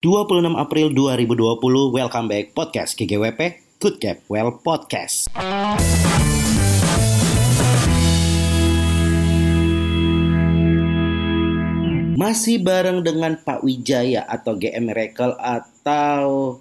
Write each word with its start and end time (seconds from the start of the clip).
26 0.00 0.56
April 0.56 0.96
2020, 0.96 1.92
welcome 1.92 2.24
back 2.24 2.56
podcast 2.56 2.96
GGWP, 2.96 3.60
Good 3.76 4.00
Cap 4.00 4.24
Well 4.32 4.56
Podcast. 4.64 5.28
Masih 12.16 12.64
bareng 12.64 13.04
dengan 13.04 13.36
Pak 13.44 13.60
Wijaya 13.60 14.24
atau 14.24 14.56
GM 14.56 14.88
Miracle 14.88 15.36
atau 15.36 16.56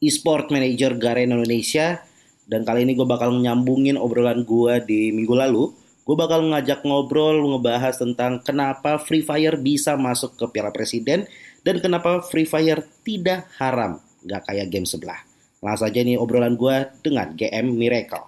e-sport 0.00 0.48
manager 0.48 0.96
Garena 0.96 1.36
Indonesia 1.36 2.00
dan 2.48 2.64
kali 2.64 2.88
ini 2.88 2.96
gue 2.96 3.04
bakal 3.04 3.36
nyambungin 3.36 4.00
obrolan 4.00 4.48
gue 4.48 4.80
di 4.88 5.12
minggu 5.12 5.36
lalu. 5.36 5.76
Gue 6.08 6.16
bakal 6.16 6.40
ngajak 6.40 6.88
ngobrol 6.88 7.36
ngebahas 7.52 8.00
tentang 8.00 8.40
kenapa 8.40 8.96
Free 8.96 9.20
Fire 9.20 9.60
bisa 9.60 9.92
masuk 10.00 10.40
ke 10.40 10.48
Piala 10.48 10.72
Presiden 10.72 11.28
dan 11.66 11.82
kenapa 11.82 12.22
Free 12.26 12.46
Fire 12.46 12.82
tidak 13.02 13.50
haram, 13.58 13.98
nggak 14.22 14.42
kayak 14.46 14.66
game 14.70 14.86
sebelah. 14.86 15.18
Langsung 15.58 15.90
aja 15.90 16.00
nih 16.02 16.14
obrolan 16.14 16.54
gue 16.54 16.86
dengan 17.02 17.34
GM 17.34 17.74
Miracle. 17.74 18.26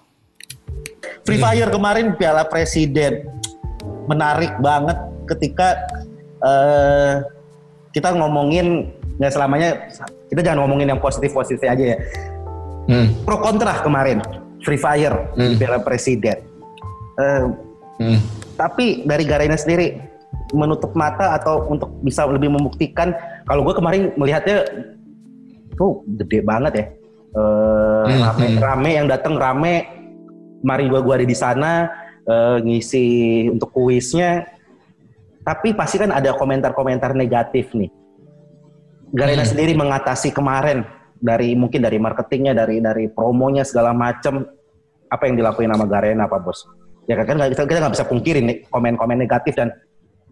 Free 1.22 1.38
Fire 1.38 1.70
kemarin 1.70 2.19
Piala 2.19 2.42
Presiden 2.48 3.22
menarik 4.10 4.50
banget 4.58 4.98
ketika 5.30 5.78
uh, 6.42 7.22
kita 7.95 8.10
ngomongin 8.19 8.91
nggak 9.22 9.30
selamanya 9.30 9.70
kita 10.27 10.42
jangan 10.42 10.66
ngomongin 10.66 10.91
yang 10.91 11.00
positif 11.02 11.30
positif 11.30 11.62
aja 11.70 11.94
ya. 11.94 11.98
Hmm. 12.91 13.14
Pro 13.22 13.38
kontra 13.38 13.78
kemarin 13.78 14.19
Free 14.66 14.80
Fire 14.80 15.30
hmm. 15.38 15.55
Piala 15.55 15.78
Presiden. 15.86 16.42
Uh, 17.14 17.55
hmm. 18.02 18.19
Tapi 18.58 19.06
dari 19.06 19.22
Garena 19.22 19.55
sendiri 19.55 20.09
menutup 20.51 20.93
mata 20.98 21.39
atau 21.39 21.66
untuk 21.70 21.91
bisa 22.02 22.27
lebih 22.27 22.51
membuktikan. 22.51 23.15
Kalau 23.47 23.62
gue 23.62 23.75
kemarin 23.75 24.02
melihatnya 24.19 24.66
tuh 25.79 26.03
gede 26.06 26.43
banget 26.43 26.73
ya. 26.75 26.87
Uh, 27.30 28.11
hmm, 28.11 28.20
rame 28.27 28.47
hmm. 28.51 28.59
rame 28.59 28.91
yang 28.91 29.06
datang 29.06 29.34
rame. 29.39 29.87
Kemarin 30.61 30.87
gue 30.91 31.00
gue 31.00 31.14
ada 31.14 31.27
di 31.27 31.37
sana 31.39 31.72
uh, 32.27 32.59
ngisi 32.61 33.06
untuk 33.48 33.70
kuisnya. 33.70 34.45
Tapi 35.41 35.72
pasti 35.72 35.97
kan 35.97 36.12
ada 36.12 36.37
komentar-komentar 36.37 37.17
negatif 37.17 37.72
nih. 37.72 37.89
Garena 39.11 39.42
hmm. 39.42 39.50
sendiri 39.50 39.72
mengatasi 39.75 40.31
kemarin 40.31 40.87
dari 41.19 41.55
mungkin 41.59 41.83
dari 41.83 41.98
marketingnya 41.98 42.55
dari 42.55 42.78
dari 42.78 43.11
promonya 43.11 43.67
segala 43.67 43.91
macam 43.91 44.47
apa 45.11 45.22
yang 45.27 45.34
dilakuin 45.39 45.70
sama 45.75 45.87
Garena 45.91 46.31
Pak 46.31 46.41
Bos? 46.42 46.67
Ya 47.11 47.19
kan 47.19 47.39
kita 47.41 47.67
kita 47.67 47.78
nggak 47.83 47.94
bisa 47.98 48.06
pungkirin 48.06 48.44
nih 48.47 48.56
komen-komen 48.70 49.19
negatif 49.19 49.59
dan 49.59 49.75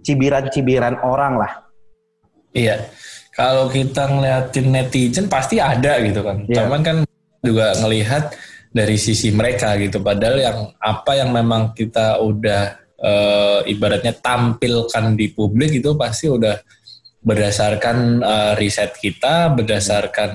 cibiran-cibiran 0.02 1.02
orang 1.02 1.40
lah. 1.40 1.52
Iya. 2.52 2.90
Kalau 3.38 3.70
kita 3.70 4.10
ngeliatin 4.10 4.66
netizen 4.74 5.30
pasti 5.30 5.62
ada 5.62 6.02
gitu 6.02 6.26
kan. 6.26 6.42
Yeah. 6.50 6.66
Cuman 6.66 6.80
kan 6.82 6.96
juga 7.38 7.78
ngelihat 7.78 8.34
dari 8.74 8.98
sisi 8.98 9.30
mereka 9.30 9.78
gitu. 9.78 10.02
Padahal 10.02 10.38
yang 10.42 10.58
apa 10.82 11.12
yang 11.14 11.30
memang 11.30 11.70
kita 11.70 12.18
udah 12.18 12.76
e, 12.98 13.12
ibaratnya 13.70 14.10
tampilkan 14.18 15.14
di 15.14 15.30
publik 15.30 15.78
itu 15.78 15.94
pasti 15.94 16.26
udah 16.26 16.58
berdasarkan 17.22 18.26
e, 18.26 18.34
riset 18.58 18.98
kita, 18.98 19.54
berdasarkan 19.54 20.34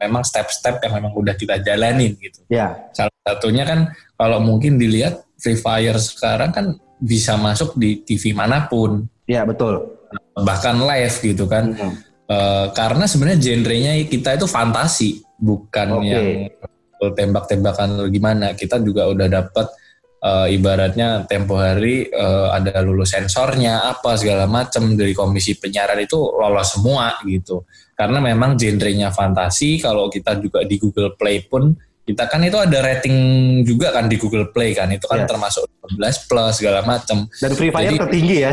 memang 0.00 0.24
step-step 0.24 0.80
yang 0.82 0.98
memang 0.98 1.12
udah 1.14 1.38
kita 1.38 1.62
jalanin 1.62 2.18
gitu. 2.18 2.42
Ya. 2.50 2.90
Salah 2.96 3.14
satunya 3.22 3.62
kan 3.62 3.94
kalau 4.18 4.42
mungkin 4.42 4.74
dilihat 4.80 5.22
Free 5.38 5.56
Fire 5.56 5.96
sekarang 6.00 6.50
kan 6.50 6.66
bisa 7.00 7.34
masuk 7.40 7.74
di 7.80 8.04
TV 8.04 8.36
mana 8.36 8.68
pun. 8.68 9.08
Iya 9.24 9.48
betul. 9.48 9.80
Bahkan 10.36 10.76
live 10.84 11.16
gitu 11.24 11.48
kan. 11.48 11.72
Hmm. 11.72 11.94
Uh, 12.30 12.70
karena 12.76 13.10
sebenarnya 13.10 13.42
genrenya 13.42 13.92
kita 14.06 14.38
itu 14.38 14.46
fantasi, 14.46 15.18
bukan 15.42 15.98
okay. 15.98 16.06
yang 16.06 16.26
tembak-tembakan 17.00 18.06
gimana. 18.12 18.54
Kita 18.54 18.78
juga 18.78 19.10
udah 19.10 19.26
dapat 19.26 19.66
uh, 20.22 20.46
ibaratnya 20.46 21.24
tempo 21.26 21.58
hari 21.58 22.06
uh, 22.12 22.54
ada 22.54 22.84
lulus 22.84 23.16
sensornya 23.16 23.88
apa 23.88 24.14
segala 24.14 24.46
macam 24.46 24.94
dari 24.94 25.16
komisi 25.16 25.56
penyiaran 25.56 25.98
itu 25.98 26.20
lolos 26.20 26.76
semua 26.76 27.18
gitu. 27.26 27.66
Karena 27.96 28.22
memang 28.22 28.56
genrenya 28.56 29.10
fantasi. 29.10 29.80
Kalau 29.80 30.08
kita 30.08 30.38
juga 30.38 30.64
di 30.64 30.76
Google 30.80 31.16
Play 31.16 31.44
pun 31.44 31.72
kita 32.10 32.26
kan 32.26 32.42
itu 32.42 32.58
ada 32.58 32.78
rating 32.82 33.16
juga 33.62 33.94
kan 33.94 34.10
di 34.10 34.18
Google 34.18 34.50
Play 34.50 34.74
kan. 34.74 34.90
Itu 34.90 35.06
kan 35.06 35.22
yeah. 35.22 35.30
termasuk 35.30 35.64
12 35.94 36.26
plus 36.26 36.52
segala 36.58 36.82
macam 36.82 37.30
dan 37.30 37.50
Free 37.54 37.70
Fire 37.70 37.86
Jadi, 37.86 37.98
tertinggi 38.02 38.36
ya. 38.42 38.52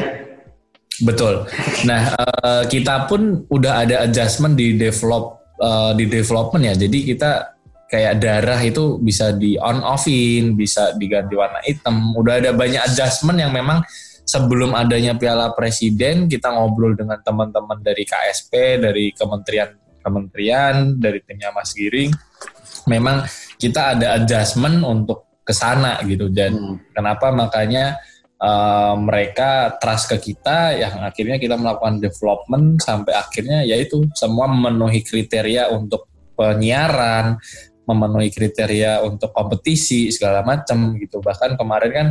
Betul. 1.01 1.45
Nah 1.85 2.13
uh, 2.17 2.63
kita 2.69 3.09
pun 3.09 3.45
udah 3.49 3.85
ada 3.85 3.95
adjustment 4.05 4.57
di 4.57 4.77
develop 4.77 5.41
uh, 5.61 5.93
di 5.97 6.05
development 6.05 6.63
ya. 6.69 6.73
Jadi 6.77 6.97
kita 7.13 7.57
kayak 7.87 8.19
darah 8.19 8.59
itu 8.59 8.99
bisa 8.99 9.31
di 9.31 9.55
on 9.57 9.79
offin 9.81 10.53
bisa 10.53 10.93
diganti 10.97 11.33
warna 11.33 11.61
hitam. 11.63 12.13
Udah 12.17 12.41
ada 12.41 12.51
banyak 12.53 12.81
adjustment 12.83 13.39
yang 13.39 13.53
memang 13.53 13.81
sebelum 14.27 14.75
adanya 14.75 15.15
Piala 15.15 15.55
Presiden 15.55 16.27
kita 16.27 16.51
ngobrol 16.51 16.93
dengan 16.99 17.17
teman-teman 17.23 17.79
dari 17.79 18.03
KSP 18.03 18.83
dari 18.83 19.15
kementerian 19.15 19.71
kementerian 20.03 20.99
dari 20.99 21.23
timnya 21.23 21.55
Mas 21.55 21.71
Giring. 21.71 22.11
Memang 22.87 23.23
kita 23.57 23.97
ada 23.97 24.17
adjustment 24.21 24.85
untuk 24.85 25.41
ke 25.41 25.53
sana 25.53 25.99
gitu. 26.05 26.29
Dan 26.29 26.53
hmm. 26.53 26.93
kenapa? 26.93 27.33
Makanya 27.33 27.97
uh, 28.41 28.95
mereka 28.97 29.75
trust 29.81 30.13
ke 30.13 30.33
kita 30.33 30.77
yang 30.77 31.01
akhirnya 31.03 31.41
kita 31.41 31.57
melakukan 31.57 31.99
development 32.01 32.81
sampai 32.81 33.13
akhirnya 33.17 33.65
yaitu 33.65 34.05
semua 34.13 34.45
memenuhi 34.49 35.01
kriteria 35.01 35.73
untuk 35.73 36.09
penyiaran 36.37 37.41
memenuhi 37.87 38.27
kriteria 38.35 38.99
untuk 39.07 39.31
kompetisi 39.31 40.11
segala 40.11 40.43
macam 40.43 40.99
gitu. 40.99 41.23
Bahkan 41.23 41.55
kemarin 41.55 41.91
kan 41.95 42.07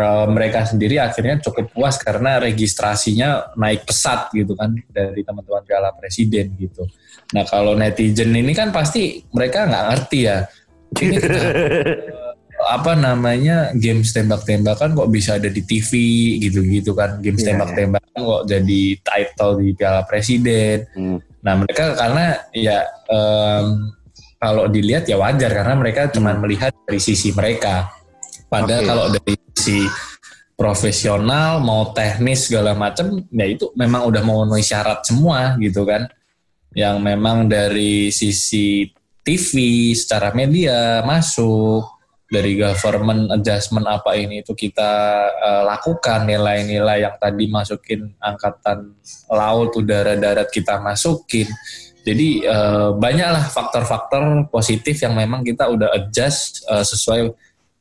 uh, 0.00 0.24
mereka 0.24 0.64
sendiri 0.64 0.96
akhirnya 0.96 1.36
cukup 1.44 1.68
puas 1.68 2.00
karena 2.00 2.40
registrasinya 2.40 3.52
naik 3.60 3.84
pesat 3.84 4.32
gitu 4.32 4.56
kan 4.56 4.72
dari 4.88 5.20
teman-teman 5.20 5.62
Piala 5.68 5.92
Presiden 5.92 6.56
gitu. 6.56 6.88
Nah 7.36 7.44
kalau 7.44 7.76
netizen 7.76 8.32
ini 8.32 8.56
kan 8.56 8.72
pasti 8.72 9.20
mereka 9.36 9.68
nggak 9.68 9.84
ngerti 9.92 10.18
ya 10.24 10.48
ini 11.00 11.16
apa 12.62 12.94
namanya 12.94 13.74
games 13.74 14.14
tembak-tembakan 14.14 14.94
kok 14.94 15.10
bisa 15.10 15.34
ada 15.34 15.50
di 15.50 15.66
TV 15.66 15.90
gitu-gitu 16.38 16.94
kan 16.94 17.18
games 17.18 17.42
yeah, 17.42 17.58
tembak-tembakan 17.58 18.14
yeah. 18.14 18.28
kok 18.30 18.42
jadi 18.46 18.82
title 19.02 19.52
di 19.58 19.68
Piala 19.74 20.02
Presiden 20.06 20.86
hmm. 20.94 21.18
nah 21.42 21.54
mereka 21.58 21.98
karena 21.98 22.26
ya 22.54 22.86
um, 23.10 23.90
kalau 24.38 24.64
dilihat 24.70 25.10
ya 25.10 25.18
wajar 25.18 25.50
karena 25.50 25.74
mereka 25.74 26.10
cuma 26.14 26.34
hmm. 26.34 26.40
melihat 26.46 26.72
dari 26.86 27.00
sisi 27.02 27.34
mereka 27.34 27.90
padahal 28.46 28.82
okay. 28.82 28.88
kalau 28.90 29.04
dari 29.10 29.34
sisi 29.54 29.80
profesional 30.54 31.58
mau 31.58 31.90
teknis 31.90 32.46
segala 32.46 32.78
macam 32.78 33.26
ya 33.34 33.46
itu 33.50 33.74
memang 33.74 34.06
udah 34.06 34.22
memenuhi 34.22 34.62
syarat 34.62 35.02
semua 35.02 35.58
gitu 35.58 35.82
kan 35.82 36.06
yang 36.72 37.02
memang 37.02 37.50
dari 37.50 38.14
sisi 38.14 38.86
TV 39.22 39.52
secara 39.94 40.34
media 40.34 41.00
masuk 41.06 41.86
dari 42.32 42.56
government 42.56 43.28
adjustment 43.28 43.84
apa 43.84 44.16
ini 44.16 44.40
itu 44.40 44.56
kita 44.56 44.92
uh, 45.36 45.62
lakukan 45.68 46.24
nilai-nilai 46.24 47.04
yang 47.04 47.16
tadi 47.20 47.44
masukin 47.46 48.08
angkatan 48.18 48.96
laut 49.28 49.76
udara 49.76 50.16
darat 50.16 50.48
kita 50.48 50.80
masukin 50.80 51.44
jadi 52.02 52.28
uh, 52.50 52.90
banyaklah 52.98 53.46
faktor-faktor 53.46 54.50
positif 54.50 54.98
yang 55.04 55.14
memang 55.14 55.46
kita 55.46 55.70
udah 55.70 55.94
adjust 55.94 56.66
uh, 56.66 56.82
sesuai 56.82 57.30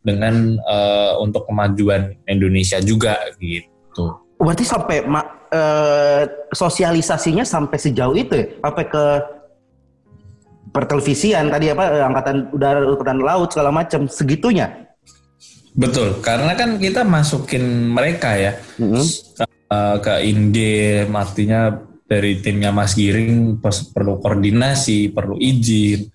dengan 0.05 0.57
uh, 0.61 1.17
untuk 1.21 1.45
kemajuan 1.49 2.13
Indonesia 2.29 2.77
juga 2.81 3.17
gitu. 3.41 4.13
Berarti 4.37 4.65
sampai 4.65 5.05
uh, 5.05 6.23
sosialisasinya 6.53 7.45
sampai 7.45 7.77
sejauh 7.77 8.13
itu 8.13 8.33
ya? 8.33 8.45
Sampai 8.61 8.85
ke 8.89 9.05
pertelevisian 10.71 11.51
tadi 11.51 11.69
apa 11.71 11.83
eh, 11.99 12.03
angkatan 12.03 12.37
udara 12.55 12.79
angkatan 12.81 13.19
laut 13.21 13.51
segala 13.51 13.71
macam 13.75 14.07
segitunya 14.07 14.91
betul 15.75 16.19
karena 16.19 16.55
kan 16.55 16.79
kita 16.79 17.03
masukin 17.07 17.91
mereka 17.91 18.35
ya 18.35 18.51
mm-hmm. 18.79 19.05
ke, 19.39 19.45
uh, 19.71 19.97
ke 20.03 20.13
in-game 20.27 21.11
artinya 21.15 21.71
dari 22.11 22.43
timnya 22.43 22.75
Mas 22.75 22.99
Giring 22.99 23.63
perlu 23.63 24.19
koordinasi 24.19 25.15
perlu 25.15 25.39
izin 25.39 26.11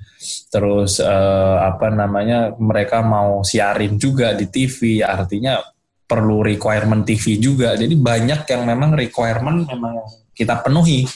terus 0.52 1.00
uh, 1.00 1.56
apa 1.64 1.88
namanya 1.88 2.52
mereka 2.60 3.00
mau 3.00 3.40
siarin 3.40 3.96
juga 3.96 4.36
di 4.36 4.52
TV 4.52 5.00
artinya 5.00 5.56
perlu 6.04 6.44
requirement 6.44 7.00
TV 7.08 7.40
juga 7.40 7.72
jadi 7.80 7.96
banyak 7.96 8.44
yang 8.44 8.62
memang 8.68 8.92
requirement 8.92 9.64
memang 9.64 10.04
kita 10.36 10.60
penuhi 10.60 11.08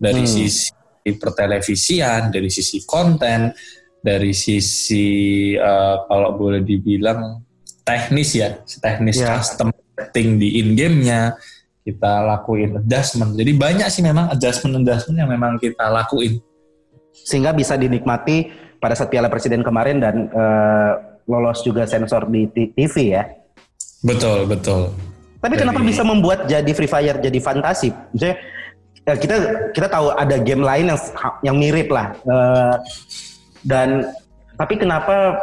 dari 0.00 0.24
hmm. 0.24 0.32
sisi 0.32 0.81
pertelevisian, 1.10 2.30
dari 2.30 2.46
sisi 2.46 2.86
konten, 2.86 3.50
dari 3.98 4.30
sisi 4.30 5.54
uh, 5.58 6.06
kalau 6.06 6.38
boleh 6.38 6.62
dibilang 6.62 7.42
teknis 7.82 8.38
ya, 8.38 8.62
teknis 8.78 9.18
yeah. 9.18 9.38
custom 9.38 9.74
setting 9.98 10.38
di 10.38 10.62
in 10.62 10.78
game-nya 10.78 11.34
kita 11.82 12.22
lakuin 12.22 12.78
adjustment. 12.78 13.34
Jadi 13.34 13.52
banyak 13.58 13.88
sih 13.90 14.02
memang 14.06 14.30
adjustment-adjustment 14.30 15.18
yang 15.18 15.30
memang 15.30 15.58
kita 15.58 15.90
lakuin. 15.90 16.38
Sehingga 17.10 17.50
bisa 17.50 17.74
dinikmati 17.74 18.50
pada 18.78 18.94
saat 18.94 19.10
Piala 19.10 19.26
Presiden 19.26 19.66
kemarin 19.66 19.98
dan 19.98 20.30
uh, 20.30 21.18
lolos 21.26 21.62
juga 21.62 21.86
sensor 21.86 22.30
di 22.30 22.46
TV 22.50 22.94
ya. 23.18 23.26
Betul, 24.02 24.46
betul. 24.50 24.90
Tapi 25.42 25.58
jadi, 25.58 25.62
kenapa 25.66 25.80
bisa 25.82 26.02
membuat 26.06 26.46
jadi 26.46 26.70
Free 26.70 26.90
Fire 26.90 27.18
jadi 27.18 27.38
fantasi? 27.42 27.90
Maksudnya 27.90 28.38
ya 29.02 29.14
kita 29.18 29.36
kita 29.74 29.86
tahu 29.90 30.14
ada 30.14 30.36
game 30.38 30.62
lain 30.62 30.90
yang 30.90 31.00
yang 31.42 31.56
mirip 31.58 31.88
lah. 31.90 32.14
Uh, 32.22 32.74
dan 33.62 34.10
tapi 34.58 34.78
kenapa 34.78 35.38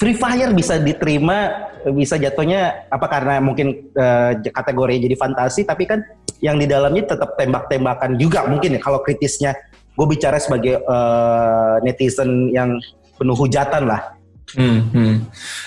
Free 0.00 0.18
Fire 0.18 0.50
bisa 0.50 0.82
diterima 0.82 1.68
bisa 1.94 2.18
jatuhnya 2.18 2.86
apa 2.90 3.06
karena 3.06 3.38
mungkin 3.42 3.90
uh, 3.94 4.34
kategorinya 4.38 5.06
jadi 5.10 5.16
fantasi 5.18 5.66
tapi 5.66 5.86
kan 5.86 6.02
yang 6.42 6.58
di 6.58 6.66
dalamnya 6.66 7.14
tetap 7.14 7.38
tembak-tembakan 7.38 8.18
juga 8.18 8.46
mungkin 8.50 8.78
ya 8.78 8.80
kalau 8.82 8.98
kritisnya 9.02 9.54
gue 9.92 10.06
bicara 10.08 10.40
sebagai 10.40 10.82
uh, 10.88 11.78
netizen 11.84 12.50
yang 12.50 12.80
penuh 13.14 13.36
hujatan 13.36 13.86
lah. 13.86 14.16
Hmm, 14.58 14.90
hmm. 14.90 15.14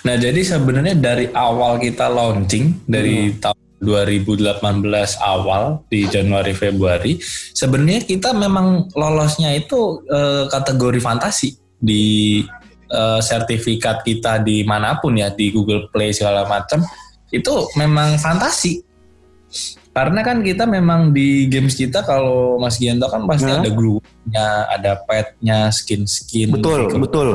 Nah 0.04 0.16
jadi 0.20 0.42
sebenarnya 0.44 0.96
dari 0.98 1.32
awal 1.32 1.80
kita 1.80 2.12
launching 2.12 2.84
dari 2.86 3.32
hmm. 3.32 3.40
tahun 3.40 3.65
2018 3.84 4.88
awal 5.20 5.84
di 5.92 6.08
Januari 6.08 6.56
Februari 6.56 7.20
sebenarnya 7.52 8.08
kita 8.08 8.32
memang 8.32 8.88
lolosnya 8.96 9.52
itu 9.52 10.04
uh, 10.08 10.48
kategori 10.48 11.04
fantasi 11.04 11.60
di 11.80 12.42
uh, 12.92 13.20
sertifikat 13.20 14.02
kita 14.08 14.40
di 14.40 14.64
mana 14.64 14.98
pun 15.00 15.20
ya 15.20 15.28
di 15.32 15.52
Google 15.52 15.92
Play 15.92 16.16
segala 16.16 16.48
macam 16.48 16.82
itu 17.34 17.54
memang 17.76 18.16
fantasi 18.16 18.86
karena 19.96 20.28
kan 20.28 20.44
kita 20.44 20.68
memang 20.68 21.16
di 21.16 21.48
games 21.48 21.72
kita 21.80 22.04
kalau 22.04 22.60
Mas 22.60 22.76
Gianto 22.76 23.08
kan 23.08 23.24
pasti 23.24 23.48
hmm? 23.48 23.64
ada 23.64 23.70
glue-nya, 23.72 24.48
ada 24.68 24.92
petnya, 25.08 25.72
skin-skin. 25.72 26.52
Betul, 26.52 26.92
gitu. 26.92 27.00
betul, 27.00 27.28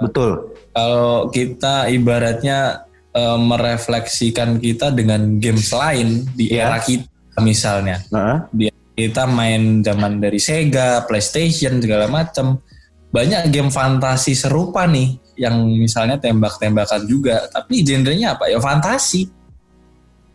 betul. 0.00 0.30
Kalau 0.72 1.28
kita 1.28 1.92
ibaratnya 1.92 2.85
uh, 3.16 3.40
merefleksikan 3.40 4.60
kita 4.60 4.92
dengan 4.92 5.40
games 5.40 5.72
lain 5.72 6.28
di 6.36 6.52
yeah. 6.52 6.68
era 6.68 6.78
kita 6.84 7.40
misalnya, 7.40 8.04
uh 8.12 8.16
-huh. 8.16 8.38
di 8.52 8.68
kita 8.96 9.28
main 9.28 9.84
zaman 9.84 10.20
dari 10.20 10.40
Sega, 10.40 11.04
PlayStation 11.04 11.80
segala 11.80 12.08
macam 12.08 12.60
banyak 13.12 13.48
game 13.52 13.72
fantasi 13.72 14.32
serupa 14.36 14.88
nih 14.88 15.16
yang 15.36 15.68
misalnya 15.68 16.16
tembak-tembakan 16.16 17.04
juga. 17.04 17.44
Tapi 17.52 17.84
genrenya 17.84 18.36
apa? 18.36 18.48
Ya 18.48 18.56
fantasi. 18.56 19.28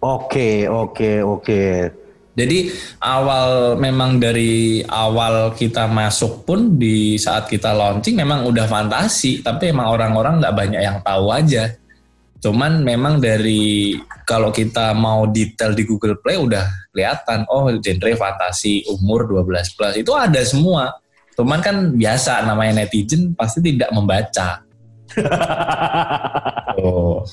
Oke 0.02 0.70
oke 0.70 1.22
oke. 1.26 1.62
Jadi 2.32 2.72
awal 3.04 3.76
memang 3.76 4.16
dari 4.16 4.82
awal 4.88 5.52
kita 5.52 5.86
masuk 5.92 6.48
pun 6.48 6.80
di 6.80 7.20
saat 7.20 7.46
kita 7.52 7.76
launching 7.76 8.18
memang 8.18 8.46
udah 8.46 8.66
fantasi. 8.70 9.42
Tapi 9.42 9.74
emang 9.74 9.90
orang-orang 9.90 10.42
nggak 10.42 10.56
banyak 10.56 10.82
yang 10.82 10.98
tahu 11.02 11.34
aja 11.34 11.81
cuman 12.42 12.82
memang 12.82 13.22
dari 13.22 13.94
kalau 14.26 14.50
kita 14.50 14.98
mau 14.98 15.30
detail 15.30 15.78
di 15.78 15.86
Google 15.86 16.18
Play 16.18 16.42
udah 16.42 16.66
kelihatan 16.90 17.46
oh 17.48 17.70
genre 17.78 18.12
fantasi 18.18 18.84
umur 18.90 19.30
12 19.30 19.78
plus 19.78 19.96
itu 20.02 20.12
ada 20.18 20.42
semua 20.42 21.02
Cuman 21.42 21.60
kan 21.64 21.76
biasa 21.96 22.44
namanya 22.44 22.84
netizen 22.84 23.34
pasti 23.34 23.64
tidak 23.64 23.90
membaca. 23.96 24.62
oh. 26.82 27.24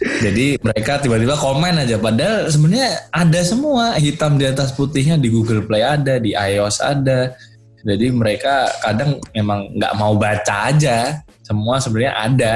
Jadi 0.00 0.56
mereka 0.60 1.00
tiba-tiba 1.00 1.36
komen 1.36 1.84
aja 1.84 1.96
padahal 2.00 2.48
sebenarnya 2.48 3.10
ada 3.12 3.40
semua 3.44 3.96
hitam 3.96 4.36
di 4.36 4.48
atas 4.48 4.72
putihnya 4.72 5.20
di 5.20 5.28
Google 5.28 5.64
Play 5.64 5.84
ada, 5.84 6.16
di 6.16 6.32
iOS 6.32 6.80
ada. 6.80 7.36
Jadi 7.80 8.12
mereka 8.12 8.68
kadang 8.84 9.20
memang 9.32 9.72
nggak 9.76 9.94
mau 9.96 10.16
baca 10.16 10.72
aja. 10.72 11.20
Semua 11.44 11.80
sebenarnya 11.80 12.14
ada 12.16 12.54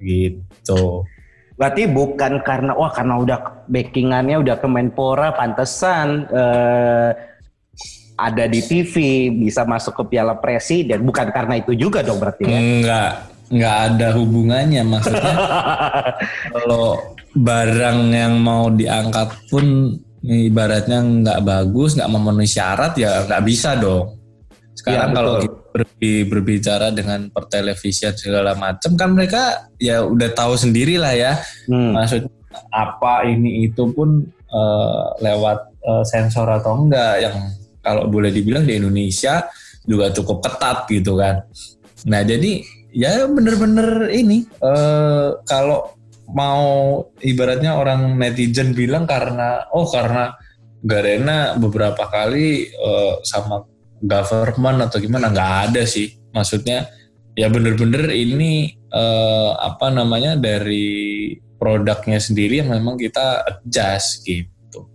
gitu. 0.00 0.40
Berarti 1.56 1.88
bukan 1.88 2.44
karena 2.44 2.72
wah 2.76 2.92
karena 2.92 3.16
udah 3.16 3.38
backingannya 3.70 4.36
udah 4.44 4.56
Kemenpora 4.60 5.32
pantesan 5.32 6.28
eh, 6.28 7.10
ada 8.16 8.44
di 8.48 8.60
TV, 8.64 9.28
bisa 9.28 9.68
masuk 9.68 9.92
ke 9.92 10.16
Piala 10.16 10.40
Presiden, 10.40 11.04
bukan 11.04 11.28
karena 11.28 11.60
itu 11.60 11.76
juga 11.76 12.00
dong 12.00 12.16
berarti 12.16 12.48
ya? 12.48 12.56
Enggak, 12.56 13.12
enggak 13.52 13.76
ada 13.92 14.08
hubungannya 14.16 14.82
maksudnya. 14.88 15.36
kalau 16.56 16.96
barang 17.36 17.98
yang 18.16 18.40
mau 18.40 18.72
diangkat 18.72 19.28
pun 19.52 19.92
ibaratnya 20.24 21.04
nggak 21.04 21.40
bagus, 21.44 21.92
nggak 22.00 22.08
memenuhi 22.08 22.48
syarat 22.48 22.96
ya 22.96 23.28
nggak 23.28 23.44
bisa 23.44 23.76
dong. 23.76 24.16
Sekarang 24.72 25.12
ya, 25.12 25.16
kalau 25.16 25.34
kita 25.44 25.60
berbicara 26.24 26.94
dengan 26.94 27.28
pertelevisian 27.28 28.16
segala 28.16 28.56
macam 28.56 28.96
kan 28.96 29.12
mereka 29.12 29.72
ya 29.76 30.04
udah 30.04 30.30
tahu 30.32 30.56
sendiri 30.56 30.96
lah 30.96 31.12
ya. 31.12 31.32
Hmm. 31.68 31.92
Maksudnya 31.96 32.32
apa 32.72 33.28
ini 33.28 33.68
itu 33.68 33.92
pun 33.92 34.24
uh, 34.52 35.04
lewat 35.20 35.58
uh, 35.84 36.04
sensor 36.04 36.48
atau 36.48 36.86
enggak 36.86 37.20
yang 37.20 37.36
kalau 37.84 38.08
boleh 38.08 38.32
dibilang 38.32 38.64
di 38.64 38.80
Indonesia 38.80 39.46
juga 39.86 40.10
cukup 40.10 40.42
ketat 40.42 40.88
gitu 40.90 41.20
kan. 41.20 41.44
Nah 42.08 42.22
jadi 42.24 42.64
ya 42.90 43.28
bener-bener 43.28 44.08
ini 44.10 44.48
uh, 44.64 45.38
kalau 45.44 45.94
mau 46.32 47.00
ibaratnya 47.22 47.78
orang 47.78 48.18
netizen 48.18 48.74
bilang 48.74 49.06
karena 49.06 49.68
oh 49.70 49.86
karena 49.86 50.34
Garena 50.86 51.58
beberapa 51.58 52.06
kali 52.06 52.70
uh, 52.78 53.18
sama 53.26 53.64
government 54.06 54.86
atau 54.86 54.98
gimana 55.02 55.28
nggak 55.28 55.52
ada 55.70 55.82
sih 55.84 56.14
maksudnya 56.32 56.88
ya 57.36 57.52
bener-bener 57.52 58.08
ini 58.14 58.74
uh, 58.94 59.58
apa 59.60 59.92
namanya 59.92 60.38
dari 60.40 61.36
produknya 61.56 62.20
sendiri 62.20 62.60
yang 62.62 62.70
memang 62.72 63.00
kita 63.00 63.42
adjust 63.44 64.24
gitu. 64.28 64.86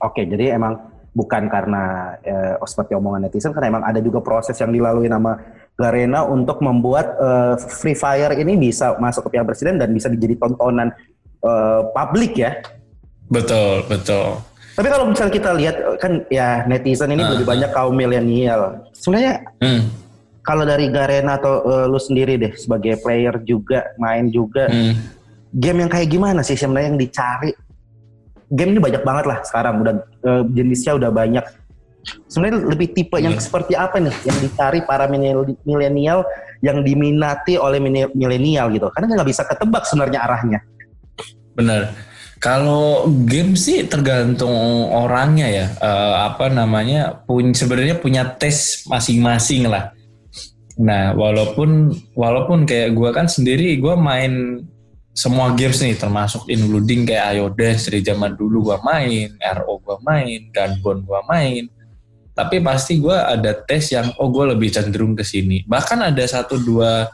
Oke, 0.00 0.24
jadi 0.24 0.56
emang 0.56 0.78
bukan 1.12 1.50
karena 1.50 2.14
eh, 2.22 2.54
seperti 2.62 2.94
omongan 2.94 3.26
netizen 3.26 3.50
karena 3.50 3.74
emang 3.74 3.84
ada 3.84 3.98
juga 3.98 4.22
proses 4.22 4.54
yang 4.60 4.70
dilalui 4.70 5.10
nama 5.10 5.34
Garena 5.78 6.26
untuk 6.26 6.62
membuat 6.62 7.18
eh, 7.18 7.54
Free 7.58 7.98
Fire 7.98 8.34
ini 8.34 8.54
bisa 8.54 8.94
masuk 8.98 9.28
ke 9.28 9.38
Piala 9.38 9.46
Presiden 9.46 9.78
dan 9.78 9.90
bisa 9.90 10.06
menjadi 10.10 10.38
tontonan 10.38 10.94
eh, 11.42 11.80
publik 11.92 12.38
ya. 12.38 12.58
Betul, 13.28 13.84
betul. 13.90 14.40
Tapi 14.78 14.88
kalau 14.94 15.10
misalnya 15.10 15.34
kita 15.34 15.50
lihat 15.58 15.76
kan 15.98 16.22
ya 16.30 16.62
netizen 16.70 17.10
ini 17.10 17.26
uh, 17.26 17.34
lebih 17.34 17.50
banyak 17.50 17.74
kaum 17.74 17.98
milenial. 17.98 18.86
Sebenarnya 18.94 19.42
hmm. 19.58 19.82
kalau 20.46 20.62
dari 20.62 20.86
Garena 20.86 21.34
atau 21.34 21.66
uh, 21.66 21.86
lu 21.90 21.98
sendiri 21.98 22.38
deh 22.38 22.54
sebagai 22.54 23.02
player 23.02 23.42
juga 23.42 23.90
main 23.98 24.30
juga 24.30 24.70
hmm. 24.70 24.94
game 25.58 25.82
yang 25.82 25.90
kayak 25.90 26.08
gimana 26.14 26.46
sih 26.46 26.54
sebenarnya 26.54 26.94
yang 26.94 27.00
dicari 27.02 27.50
game 28.48 28.78
ini 28.78 28.80
banyak 28.80 29.02
banget 29.04 29.24
lah 29.28 29.38
sekarang 29.44 29.84
udah 29.84 29.94
uh, 30.24 30.42
jenisnya 30.48 30.96
udah 30.96 31.10
banyak 31.12 31.44
sebenarnya 32.28 32.64
lebih 32.64 32.88
tipe 32.96 33.16
yang 33.20 33.36
hmm. 33.36 33.44
seperti 33.44 33.76
apa 33.76 34.00
nih 34.00 34.14
yang 34.24 34.38
dicari 34.40 34.80
para 34.88 35.04
milenial 35.66 36.24
yang 36.64 36.80
diminati 36.80 37.60
oleh 37.60 37.78
milenial 38.16 38.72
gitu 38.72 38.88
karena 38.94 39.20
nggak 39.20 39.28
bisa 39.28 39.42
ketebak 39.44 39.84
sebenarnya 39.84 40.20
arahnya 40.24 40.60
benar 41.52 41.92
kalau 42.38 43.10
game 43.26 43.58
sih 43.58 43.86
tergantung 43.86 44.54
orangnya 44.94 45.46
ya 45.50 45.66
uh, 45.82 46.30
apa 46.32 46.50
namanya 46.50 47.22
pun 47.26 47.50
sebenarnya 47.50 47.98
punya 47.98 48.26
tes 48.38 48.86
masing-masing 48.86 49.66
lah 49.66 49.90
nah 50.78 51.10
walaupun 51.14 51.90
walaupun 52.14 52.62
kayak 52.62 52.94
gue 52.94 53.10
kan 53.10 53.26
sendiri 53.26 53.74
gue 53.82 53.94
main 53.98 54.62
semua 55.18 55.50
games 55.58 55.82
nih 55.82 55.98
termasuk 55.98 56.46
including 56.46 57.02
kayak 57.02 57.34
Ayo 57.34 57.50
Dance 57.50 57.90
dari 57.90 58.06
zaman 58.06 58.38
dulu 58.38 58.70
gua 58.70 58.78
main, 58.86 59.34
RO 59.34 59.82
gua 59.82 59.98
main, 60.06 60.46
Gunbone 60.54 61.02
gua 61.02 61.26
main. 61.26 61.66
Tapi 62.38 62.62
pasti 62.62 63.02
gua 63.02 63.26
ada 63.26 63.50
tes 63.50 63.90
yang 63.90 64.14
oh 64.22 64.30
gua 64.30 64.54
lebih 64.54 64.70
cenderung 64.70 65.18
ke 65.18 65.26
sini. 65.26 65.66
Bahkan 65.66 66.14
ada 66.14 66.22
satu 66.22 66.62
dua 66.62 67.10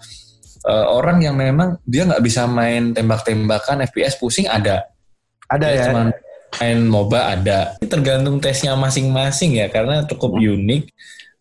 uh, 0.68 0.86
orang 0.92 1.24
yang 1.24 1.32
memang 1.40 1.80
dia 1.88 2.04
nggak 2.04 2.20
bisa 2.20 2.44
main 2.44 2.92
tembak-tembakan 2.92 3.88
FPS 3.88 4.20
pusing 4.20 4.52
ada. 4.52 4.84
Ada 5.50 5.66
dia 5.66 5.76
ya. 5.76 5.84
Cuman 5.90 6.08
main 6.54 6.78
MOBA 6.86 7.20
ada. 7.34 7.60
Ini 7.82 7.88
tergantung 7.90 8.36
tesnya 8.38 8.78
masing-masing 8.78 9.58
ya 9.58 9.66
karena 9.68 10.06
cukup 10.06 10.38
hmm. 10.38 10.54
unik. 10.60 10.84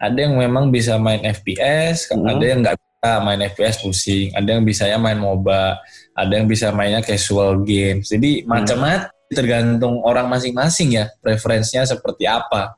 Ada 0.03 0.17
yang 0.27 0.35
memang 0.35 0.67
bisa 0.67 0.99
main 0.99 1.23
FPS, 1.23 2.11
hmm. 2.11 2.27
ada 2.27 2.43
yang 2.43 2.59
nggak 2.59 2.75
bisa 2.75 3.11
main 3.23 3.39
FPS 3.39 3.75
pusing, 3.79 4.27
ada 4.35 4.49
yang 4.51 4.63
bisa 4.67 4.83
ya 4.83 4.99
main 4.99 5.15
MOBA 5.15 5.79
ada 6.13 6.33
yang 6.37 6.45
bisa 6.45 6.69
mainnya 6.69 7.01
casual 7.01 7.65
games. 7.65 8.09
Jadi 8.13 8.41
hmm. 8.41 8.47
macam-macam 8.47 9.09
tergantung 9.33 10.05
orang 10.05 10.29
masing-masing 10.29 11.01
ya 11.01 11.09
preferensinya 11.19 11.89
seperti 11.89 12.29
apa. 12.29 12.77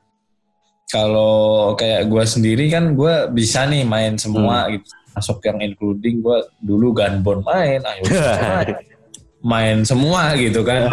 Kalau 0.88 1.74
kayak 1.76 2.08
gue 2.08 2.24
sendiri 2.24 2.70
kan 2.72 2.96
gue 2.96 3.28
bisa 3.34 3.68
nih 3.68 3.84
main 3.84 4.16
semua 4.16 4.66
hmm. 4.66 4.80
gitu. 4.80 4.88
Masuk 5.16 5.40
yang 5.48 5.58
including 5.64 6.20
gue 6.20 6.38
dulu 6.60 6.92
Gunbone 6.92 7.40
main, 7.44 7.80
ayo 7.80 8.04
main. 8.12 8.95
Main 9.44 9.84
semua 9.84 10.34
gitu 10.38 10.62
kan. 10.64 10.88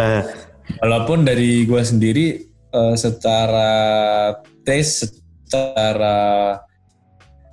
Walaupun 0.80 1.28
dari 1.28 1.68
gue 1.68 1.82
sendiri 1.84 2.26
uh, 2.72 2.96
secara 2.96 3.72
tes, 4.64 5.04
secara 5.44 6.58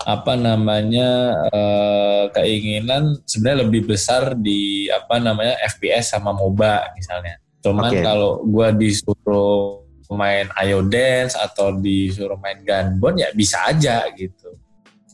apa 0.02 0.34
namanya 0.34 1.38
uh, 1.54 2.26
keinginan 2.34 3.22
sebenarnya 3.30 3.70
lebih 3.70 3.86
besar 3.86 4.34
di 4.34 4.90
apa 4.90 5.22
namanya 5.22 5.62
FPS 5.62 6.18
sama 6.18 6.34
MOBA 6.34 6.96
misalnya. 6.98 7.38
Cuman 7.62 7.94
okay. 7.94 8.02
kalau 8.02 8.42
gue 8.42 8.68
disuruh 8.82 9.86
main 10.12 10.50
Ayo 10.58 10.82
Dance 10.84 11.38
atau 11.38 11.78
disuruh 11.78 12.36
main 12.42 12.66
Gunbon 12.66 13.22
ya 13.22 13.30
bisa 13.38 13.70
aja 13.70 14.10
gitu. 14.18 14.58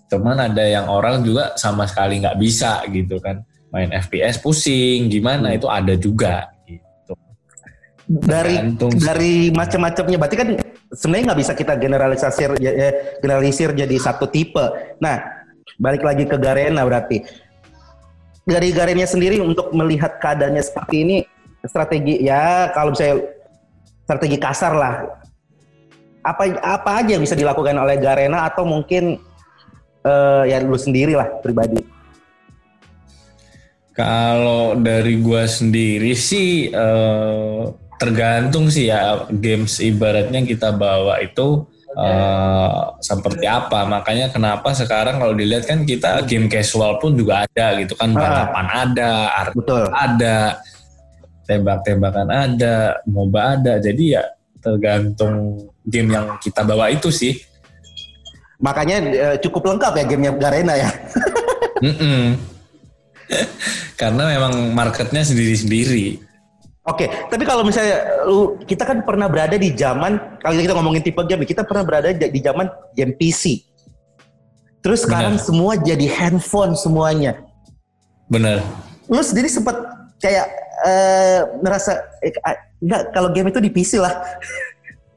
Cuman 0.08 0.40
ada 0.40 0.64
yang 0.64 0.88
orang 0.88 1.20
juga 1.20 1.52
sama 1.60 1.84
sekali 1.84 2.24
nggak 2.24 2.40
bisa 2.40 2.80
gitu 2.88 3.20
kan 3.20 3.44
main 3.72 3.92
FPS 3.92 4.40
pusing 4.40 5.12
gimana? 5.12 5.52
Hmm. 5.52 5.58
itu 5.58 5.68
ada 5.68 5.94
juga 5.98 6.58
dari 8.08 8.56
Tergantung. 8.56 8.92
dari 9.04 9.52
macam-macamnya. 9.52 10.18
Berarti 10.18 10.38
kan 10.40 10.50
sebenarnya 10.96 11.24
nggak 11.32 11.40
bisa 11.44 11.54
kita 11.54 11.74
generalisir 11.76 12.50
ya, 12.58 12.72
ya, 12.72 12.90
generalisir 13.20 13.70
jadi 13.76 13.96
satu 14.00 14.32
tipe. 14.32 14.64
Nah 15.04 15.20
balik 15.78 16.02
lagi 16.08 16.24
ke 16.24 16.40
Garena 16.40 16.88
berarti. 16.88 17.22
Dari 18.48 18.72
Garena 18.72 19.04
sendiri 19.04 19.44
untuk 19.44 19.76
melihat 19.76 20.24
keadaannya 20.24 20.64
seperti 20.64 20.96
ini 21.04 21.18
strategi 21.68 22.24
ya 22.24 22.72
kalau 22.72 22.96
misalnya 22.96 23.28
strategi 24.08 24.38
kasar 24.40 24.74
lah. 24.74 24.96
Apa 26.24 26.60
apa 26.60 26.92
aja 27.04 27.16
yang 27.20 27.24
bisa 27.24 27.36
dilakukan 27.36 27.76
oleh 27.76 28.00
Garena 28.00 28.48
atau 28.48 28.64
mungkin 28.64 29.20
uh, 30.08 30.44
ya 30.48 30.64
lu 30.64 30.80
sendiri 30.80 31.16
lah 31.16 31.28
pribadi 31.44 31.97
kalau 33.98 34.78
dari 34.78 35.18
gua 35.18 35.50
sendiri 35.50 36.14
sih 36.14 36.70
uh, 36.70 37.74
tergantung 37.98 38.70
sih 38.70 38.94
ya 38.94 39.26
games 39.34 39.82
ibaratnya 39.82 40.46
kita 40.46 40.70
bawa 40.70 41.18
itu 41.18 41.66
uh, 41.98 42.94
seperti 43.02 43.50
apa. 43.50 43.90
Makanya 43.90 44.30
kenapa 44.30 44.70
sekarang 44.78 45.18
kalau 45.18 45.34
dilihat 45.34 45.66
kan 45.66 45.82
kita 45.82 46.22
game 46.30 46.46
casual 46.46 47.02
pun 47.02 47.18
juga 47.18 47.50
ada 47.50 47.74
gitu 47.82 47.98
kan. 47.98 48.14
Ah. 48.14 48.22
balapan 48.22 48.68
ada 48.70 49.12
Betul. 49.58 49.84
ada 49.90 50.38
tembak-tembakan 51.50 52.28
ada 52.30 53.02
moba 53.10 53.58
ada. 53.58 53.82
Jadi 53.82 54.14
ya 54.14 54.24
tergantung 54.62 55.58
game 55.90 56.14
yang 56.14 56.38
kita 56.38 56.62
bawa 56.62 56.94
itu 56.94 57.10
sih. 57.10 57.34
Makanya 58.62 58.98
uh, 59.10 59.38
cukup 59.42 59.74
lengkap 59.74 59.94
ya 59.98 60.04
gamenya 60.06 60.34
Garena 60.38 60.74
ya 60.74 60.90
karena 64.02 64.24
memang 64.38 64.72
marketnya 64.72 65.24
sendiri-sendiri 65.24 66.28
Oke, 66.88 67.04
okay, 67.04 67.28
tapi 67.28 67.44
kalau 67.44 67.68
misalnya 67.68 68.24
lu 68.24 68.56
kita 68.64 68.88
kan 68.88 69.04
pernah 69.04 69.28
berada 69.28 69.60
di 69.60 69.76
zaman 69.76 70.40
kalau 70.40 70.56
kita 70.56 70.72
ngomongin 70.72 71.04
tipe 71.04 71.20
game, 71.28 71.44
kita 71.44 71.68
pernah 71.68 71.84
berada 71.84 72.16
di 72.16 72.40
zaman 72.40 72.72
game 72.96 73.12
PC. 73.12 73.60
Terus 74.80 75.04
sekarang 75.04 75.36
Bener. 75.36 75.44
semua 75.44 75.76
jadi 75.76 76.08
handphone 76.08 76.80
semuanya. 76.80 77.44
Bener. 78.32 78.64
Lu 79.12 79.20
sendiri 79.20 79.52
sempat 79.52 79.76
kayak 80.24 80.48
uh, 80.88 81.60
ngerasa 81.60 81.92
eh, 82.24 82.32
enggak 82.80 83.12
kalau 83.12 83.36
game 83.36 83.52
itu 83.52 83.60
di 83.60 83.68
PC 83.68 84.00
lah. 84.00 84.16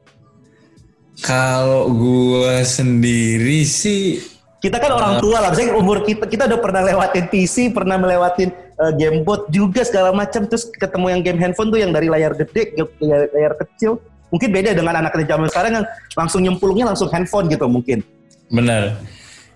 kalau 1.31 1.87
gue 1.87 2.67
sendiri 2.67 3.63
sih 3.63 4.19
kita 4.61 4.77
kan 4.77 4.93
orang 4.93 5.17
tua 5.17 5.41
lah, 5.41 5.49
misalnya 5.49 5.73
umur 5.73 6.05
kita 6.05 6.29
kita 6.29 6.45
udah 6.45 6.59
pernah 6.61 6.85
lewatin 6.85 7.25
PC, 7.33 7.73
pernah 7.73 7.97
melewatin 7.97 8.53
uh, 8.77 8.93
game 8.93 9.25
bot 9.25 9.49
juga 9.49 9.81
segala 9.81 10.13
macam, 10.13 10.45
terus 10.45 10.69
ketemu 10.69 11.17
yang 11.17 11.21
game 11.25 11.39
handphone 11.41 11.73
tuh 11.73 11.81
yang 11.81 11.89
dari 11.89 12.13
layar 12.13 12.37
gede, 12.37 12.77
layar, 13.01 13.25
layar 13.33 13.53
kecil, 13.57 13.97
mungkin 14.29 14.53
beda 14.53 14.77
dengan 14.77 15.01
anak 15.01 15.17
zaman 15.17 15.49
sekarang 15.49 15.81
yang 15.81 15.85
langsung 16.13 16.45
nyemplungnya 16.45 16.93
langsung 16.93 17.09
handphone 17.09 17.49
gitu 17.49 17.65
mungkin. 17.65 18.05
Benar. 18.53 19.01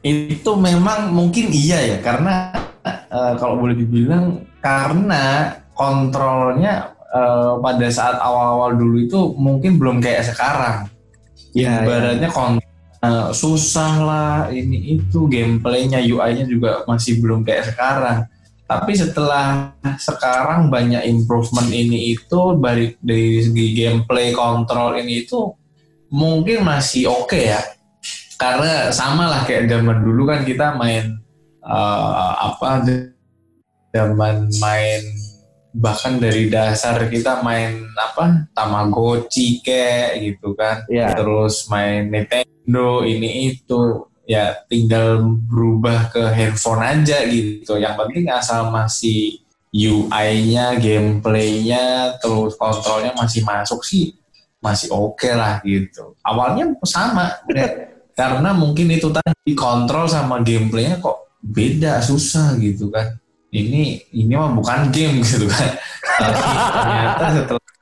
Itu 0.01 0.57
memang 0.57 1.13
mungkin 1.13 1.53
iya 1.53 1.85
ya, 1.85 1.97
karena 2.01 2.49
uh, 3.13 3.37
kalau 3.37 3.61
boleh 3.61 3.77
dibilang 3.77 4.41
karena 4.57 5.53
kontrolnya 5.77 6.97
uh, 7.13 7.61
pada 7.61 7.87
saat 7.93 8.17
awal-awal 8.17 8.73
dulu 8.73 9.05
itu 9.05 9.19
mungkin 9.37 9.77
belum 9.77 10.01
kayak 10.01 10.33
sekarang. 10.33 10.89
Ya, 11.53 11.85
Ibaratnya 11.85 12.27
ya. 12.27 12.64
Uh, 13.05 13.29
susah 13.29 13.93
lah 14.01 14.35
ini 14.49 14.97
itu 14.97 15.29
gameplaynya 15.29 16.01
UI-nya 16.01 16.45
juga 16.49 16.81
masih 16.89 17.21
belum 17.21 17.45
kayak 17.45 17.73
sekarang. 17.73 18.25
Tapi 18.65 18.97
setelah 18.97 19.77
sekarang 20.01 20.73
banyak 20.73 21.05
improvement 21.05 21.69
ini 21.69 22.17
itu 22.17 22.57
dari 22.57 22.97
dari 22.97 23.45
segi 23.45 23.77
gameplay 23.77 24.33
kontrol 24.33 24.97
ini 24.97 25.21
itu 25.21 25.53
mungkin 26.09 26.65
masih 26.65 27.13
oke 27.13 27.29
okay 27.29 27.53
ya. 27.53 27.61
Karena 28.35 28.89
sama 28.89 29.29
lah 29.29 29.45
kayak 29.45 29.69
zaman 29.69 30.01
dulu 30.01 30.25
kan 30.25 30.41
kita 30.41 30.73
main 30.75 31.13
uh, 31.61 32.33
apa 32.51 32.89
zaman 33.93 34.49
main 34.57 35.01
bahkan 35.75 36.17
dari 36.17 36.49
dasar 36.49 37.05
kita 37.05 37.45
main 37.45 37.85
apa 37.93 38.49
Tamagotchi 38.57 39.61
kayak 39.61 40.25
gitu 40.25 40.57
kan. 40.57 40.89
Yeah. 40.89 41.13
terus 41.13 41.69
main 41.69 42.09
Nintendo 42.09 42.54
ini 43.05 43.53
itu. 43.53 44.09
Ya 44.25 44.57
tinggal 44.65 45.21
berubah 45.21 46.09
ke 46.09 46.33
handphone 46.33 46.81
aja 46.81 47.21
gitu. 47.29 47.77
Yang 47.77 47.93
penting 47.93 48.25
asal 48.33 48.73
masih 48.73 49.37
UI-nya 49.69 50.81
gameplaynya 50.81 52.17
terus 52.17 52.57
kontrolnya 52.57 53.13
masih 53.13 53.45
masuk 53.45 53.85
sih 53.85 54.17
masih 54.57 54.89
oke 54.89 55.21
okay 55.21 55.37
lah 55.37 55.61
gitu. 55.61 56.17
Awalnya 56.25 56.73
sama 56.89 57.37
karena 58.17 58.49
mungkin 58.57 58.97
itu 58.97 59.13
tadi 59.13 59.53
kontrol 59.53 60.09
sama 60.09 60.41
gameplaynya 60.41 60.97
kok 60.97 61.37
beda 61.45 62.01
susah 62.01 62.57
gitu 62.57 62.89
kan. 62.89 63.21
Ini 63.53 64.09
ini 64.09 64.33
mah 64.33 64.57
bukan 64.57 64.89
game 64.89 65.21
gitu 65.21 65.45
kan. 65.45 65.69
Tapi 66.17 66.41
ternyata 66.81 67.25
setelah 67.29 67.74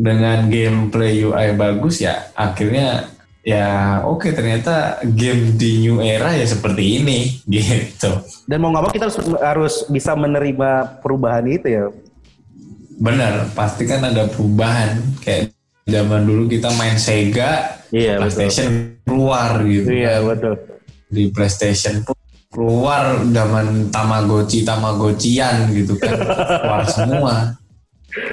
dengan 0.00 0.48
gameplay 0.48 1.20
UI 1.20 1.52
bagus 1.60 2.00
ya 2.00 2.32
akhirnya 2.32 3.12
ya 3.44 4.00
oke 4.04 4.24
okay, 4.24 4.32
ternyata 4.32 5.00
game 5.04 5.56
di 5.60 5.84
new 5.84 6.00
era 6.00 6.32
ya 6.32 6.44
seperti 6.48 7.04
ini 7.04 7.18
gitu. 7.52 8.24
Dan 8.48 8.64
mau 8.64 8.72
nggak 8.72 8.84
mau 8.88 8.92
kita 8.92 9.06
harus, 9.08 9.18
harus 9.40 9.74
bisa 9.92 10.16
menerima 10.16 11.00
perubahan 11.04 11.44
itu 11.48 11.66
ya. 11.68 11.84
Benar 13.00 13.52
pasti 13.52 13.84
kan 13.84 14.04
ada 14.04 14.28
perubahan. 14.28 15.00
Kayak 15.20 15.52
zaman 15.88 16.24
dulu 16.24 16.48
kita 16.48 16.72
main 16.76 16.96
Sega 16.96 17.80
iya, 17.92 18.16
PlayStation 18.20 18.68
betul. 18.68 19.04
keluar 19.04 19.50
gitu 19.68 19.88
iya 19.92 20.20
kan. 20.20 20.28
betul. 20.32 20.54
Di 21.10 21.22
PlayStation 21.32 21.94
pun 22.06 22.16
keluar 22.50 23.24
zaman 23.30 23.88
Tamagotchi 23.92 24.64
Tamagotchian 24.64 25.72
gitu 25.76 25.96
kan. 25.96 26.16
Keluar 26.60 26.84
semua 26.88 27.59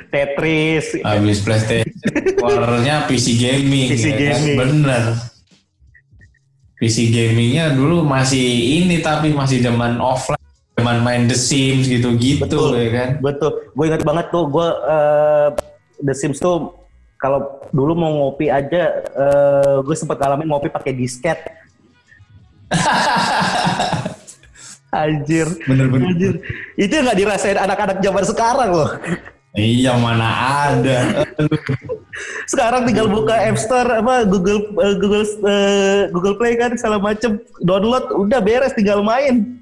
Tetris 0.09 0.85
habis 1.01 1.39
PlayStation 1.41 1.93
keluarnya 2.37 3.05
PC 3.05 3.37
gaming 3.37 3.87
PC 3.93 4.05
ya 4.13 4.17
gaming 4.17 4.55
kan? 4.55 4.59
bener 4.61 5.03
PC 6.77 7.09
gamingnya 7.09 7.73
dulu 7.73 8.05
masih 8.05 8.45
ini 8.83 9.01
tapi 9.01 9.33
masih 9.33 9.61
zaman 9.61 9.97
offline 9.97 10.41
zaman 10.77 11.01
main 11.01 11.25
The 11.25 11.37
Sims 11.37 11.89
gitu-gitu 11.89 12.45
betul, 12.45 12.77
ya 12.77 12.89
kan 12.93 13.09
betul 13.21 13.51
gue 13.73 13.85
ingat 13.89 14.05
banget 14.05 14.25
tuh 14.29 14.45
gue 14.45 14.67
uh, 14.85 15.49
The 16.05 16.13
Sims 16.13 16.37
tuh 16.37 16.73
kalau 17.17 17.65
dulu 17.73 17.97
mau 17.97 18.11
ngopi 18.13 18.53
aja 18.53 19.01
uh, 19.17 19.81
gue 19.81 19.95
sempat 19.97 20.21
ngalamin 20.21 20.53
ngopi 20.53 20.69
pakai 20.69 20.93
disket 20.93 21.41
Anjir. 24.91 25.47
Bener-bener. 25.67 26.15
Anjir. 26.15 26.33
Itu 26.79 26.91
yang 26.95 27.11
gak 27.11 27.19
dirasain 27.19 27.59
anak-anak 27.59 27.97
zaman 27.99 28.23
sekarang 28.23 28.69
loh. 28.71 28.89
Iya 29.57 29.97
mana 29.97 30.29
ada. 30.69 31.25
Sekarang 32.45 32.85
tinggal 32.85 33.09
buka 33.09 33.33
App 33.33 33.57
Store 33.57 33.89
apa 33.89 34.21
Google 34.29 34.69
uh, 34.77 34.95
Google 35.01 35.25
uh, 35.25 36.01
Google 36.13 36.37
Play 36.37 36.61
kan 36.61 36.77
segala 36.77 37.01
macem 37.01 37.41
download 37.65 38.05
udah 38.13 38.37
beres 38.37 38.77
tinggal 38.77 39.01
main. 39.01 39.57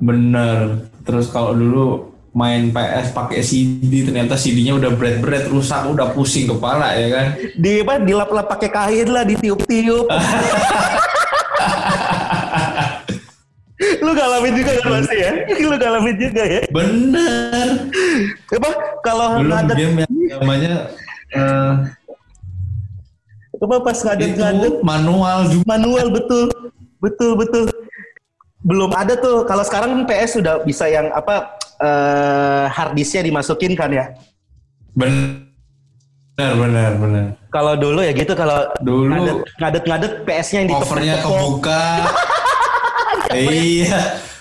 Bener. 0.00 0.88
Terus 1.04 1.28
kalau 1.28 1.52
dulu 1.52 2.16
main 2.32 2.72
PS 2.72 3.12
pakai 3.12 3.44
CD 3.44 4.08
ternyata 4.08 4.40
CD-nya 4.40 4.80
udah 4.80 4.94
berat-berat 4.96 5.52
rusak 5.52 5.84
udah 5.84 6.16
pusing 6.16 6.48
kepala 6.48 6.96
ya 6.96 7.08
kan. 7.12 7.26
Di 7.60 7.84
apa 7.84 8.00
dilap-lap 8.00 8.48
pakai 8.48 8.70
kain 8.72 9.08
lah 9.12 9.28
ditiup-tiup. 9.28 10.08
lu 13.80 14.10
ngalamin 14.12 14.52
juga 14.60 14.70
kan 14.76 14.88
pasti 15.00 15.16
ya? 15.16 15.32
Lu 15.70 15.76
ngalamin 15.76 16.16
juga 16.20 16.42
ya? 16.44 16.60
Bener. 16.68 17.68
Apa 18.52 18.70
kalau 19.00 19.26
ngadet 19.40 19.76
game 19.76 19.96
yang 20.04 20.12
namanya 20.36 20.72
uh, 21.32 21.72
apa 23.60 23.76
pas 23.80 23.98
ngadet-ngadet 24.04 24.74
manual 24.84 25.38
juga. 25.48 25.64
Manual 25.64 26.06
betul. 26.12 26.52
Betul 27.00 27.32
betul. 27.40 27.64
Belum 28.60 28.92
ada 28.92 29.16
tuh 29.16 29.48
kalau 29.48 29.64
sekarang 29.64 30.04
PS 30.04 30.36
sudah 30.36 30.60
bisa 30.60 30.84
yang 30.84 31.08
apa 31.16 31.56
uh, 31.80 32.68
hard 32.68 32.92
disknya 32.92 33.24
dimasukin 33.24 33.72
kan 33.72 33.88
ya? 33.88 34.12
Benar, 34.92 35.40
benar, 36.36 36.90
benar. 37.00 37.24
Kalau 37.48 37.72
dulu 37.80 38.04
ya 38.04 38.12
gitu 38.12 38.36
kalau 38.36 38.68
Dulu 38.84 39.08
ngadet 39.08 39.36
ngadet, 39.56 39.84
ngadet 39.88 40.12
PS-nya 40.28 40.58
yang 40.60 40.68
covernya 40.76 41.16
ditepuk-tepuk. 41.24 41.64
kebuka. 41.64 41.84
iya. 43.34 44.00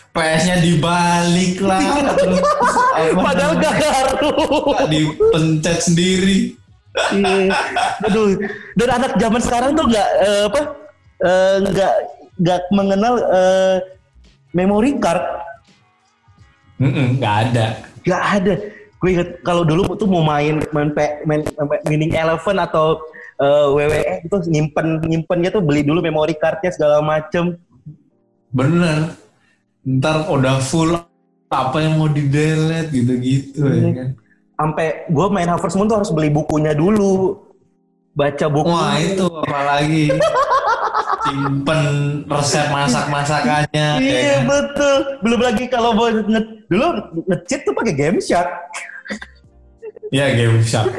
PS-nya 0.09 0.57
dibalik 0.59 1.61
lah. 1.61 1.79
Terus 2.17 2.41
Padahal 3.13 3.53
gak 3.61 3.75
ngaruh. 3.77 4.73
namanya, 4.73 4.87
dipencet 4.89 5.77
sendiri. 5.85 6.39
Iya. 7.13 7.53
Aduh, 8.09 8.35
dan 8.75 8.89
anak 8.99 9.11
zaman 9.21 9.41
sekarang 9.45 9.71
tuh 9.77 9.85
nggak 9.87 10.09
eh, 10.25 10.43
apa 10.49 10.61
eh, 11.21 11.55
nggak 11.69 11.93
nggak 12.41 12.61
mengenal 12.73 13.13
eh, 13.29 13.77
memory 14.57 14.97
card. 14.97 15.21
Nggak 16.81 17.35
ada. 17.47 17.65
Nggak 18.03 18.23
ada. 18.41 18.53
Gue 18.99 19.09
inget 19.15 19.29
kalau 19.47 19.63
dulu 19.63 19.95
tuh 19.95 20.09
mau 20.09 20.25
main 20.25 20.59
main, 20.75 20.91
main, 21.23 21.41
main 21.55 21.81
winning 21.87 22.11
eleven 22.17 22.57
atau 22.59 22.99
eh, 23.39 23.65
WWE 23.69 24.25
itu 24.25 24.35
nyimpen 24.49 24.99
nyimpennya 25.05 25.53
tuh 25.53 25.63
beli 25.63 25.85
dulu 25.85 26.01
memory 26.03 26.35
cardnya 26.35 26.73
segala 26.73 26.99
macem. 26.99 27.55
Bener. 28.49 29.13
Ntar 29.81 30.27
udah 30.27 30.59
full 30.59 30.93
apa 31.47 31.77
yang 31.79 31.97
mau 31.97 32.05
di 32.05 32.25
delete 32.25 32.91
gitu-gitu 32.91 33.61
ya 33.63 33.73
Iya. 33.73 33.91
kan. 33.93 34.09
Sampai 34.53 34.87
gue 35.07 35.25
main 35.29 35.47
Harvest 35.47 35.73
Moon 35.73 35.87
tuh 35.87 35.97
harus 35.97 36.11
beli 36.11 36.29
bukunya 36.29 36.73
dulu. 36.73 37.39
Baca 38.11 38.45
buku. 38.45 38.67
Wah 38.67 38.97
itu 38.97 39.25
apalagi 39.39 40.05
simpen 41.23 41.81
resep 42.25 42.67
masak-masakannya. 42.67 43.87
ya 43.95 43.99
Iya 43.99 44.35
kan? 44.35 44.41
betul. 44.45 44.95
Belum 45.21 45.39
lagi 45.39 45.63
kalau 45.65 45.91
mau 45.93 46.09
nge 46.09 46.41
dulu 46.67 46.85
nge-cheat 47.25 47.61
tuh 47.63 47.73
pakai 47.73 47.93
game 47.93 48.19
shot. 48.19 48.47
Ya 50.09 50.33
game 50.33 50.59
shark. 50.61 50.89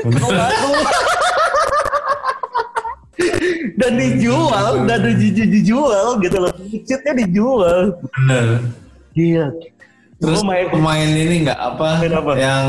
Dan 3.76 3.96
dijual, 3.96 4.84
dan 4.84 5.00
di- 5.04 5.32
di- 5.32 5.50
dijual 5.50 6.20
gitu 6.20 6.36
loh. 6.36 6.52
Cheatnya 6.84 7.12
dijual. 7.16 7.96
Bener. 8.12 8.46
Iya. 9.16 9.46
Terus 10.20 10.44
main 10.44 10.68
main 10.76 11.10
ini 11.10 11.48
nggak 11.48 11.56
apa, 11.56 12.04
apa? 12.04 12.32
yang 12.36 12.68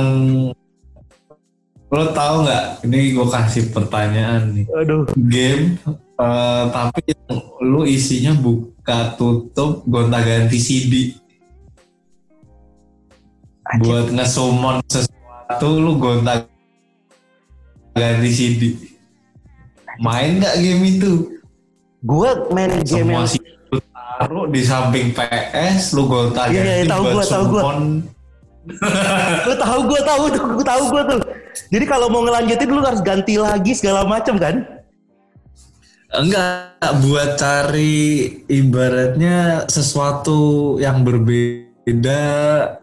lo 1.92 2.06
tahu 2.16 2.48
nggak? 2.48 2.66
Ini 2.88 2.98
gue 3.12 3.28
kasih 3.28 3.64
pertanyaan 3.76 4.56
nih. 4.56 4.66
aduh. 4.72 5.04
Game 5.28 5.76
eh, 6.16 6.64
tapi 6.72 7.12
lu 7.60 7.84
isinya 7.84 8.32
buka 8.32 9.20
tutup 9.20 9.84
gonta-ganti 9.84 10.56
CD 10.56 10.94
Anjir. 13.68 13.84
buat 13.84 14.08
nge-summon 14.16 14.80
sesuatu 14.88 15.68
lu 15.76 16.00
gonta 16.00 16.48
ganti 17.92 18.30
CD. 18.32 18.62
Main 20.02 20.42
nggak 20.42 20.56
game 20.58 20.84
itu? 20.98 21.14
Gua 22.02 22.50
main 22.50 22.82
game 22.82 23.06
Semua 23.06 23.22
yang 23.22 23.30
CD 23.30 23.52
taruh 24.22 24.46
di 24.50 24.62
samping 24.62 25.14
PS, 25.14 25.98
lu 25.98 26.06
gonta 26.06 26.46
ganti 26.50 26.58
Iya, 26.58 26.74
iya, 26.82 26.86
tahu 26.86 27.04
gua, 27.10 27.24
tahu 27.26 27.44
gua. 27.50 27.62
summon. 27.62 27.80
lu 29.50 29.54
tahu 29.58 29.80
gua 29.90 30.02
tahu 30.06 30.24
tuh, 30.30 30.46
gua 30.58 30.66
tahu 30.66 30.84
gua 30.90 31.04
tuh. 31.06 31.22
Jadi 31.74 31.86
kalau 31.90 32.08
mau 32.10 32.22
ngelanjutin 32.26 32.70
lu 32.70 32.82
harus 32.86 33.02
ganti 33.02 33.38
lagi 33.38 33.74
segala 33.74 34.06
macam 34.06 34.38
kan? 34.38 34.62
Enggak, 36.12 36.92
buat 37.08 37.40
cari 37.40 38.28
ibaratnya 38.52 39.64
sesuatu 39.72 40.76
yang 40.76 41.08
berbeda, 41.08 42.22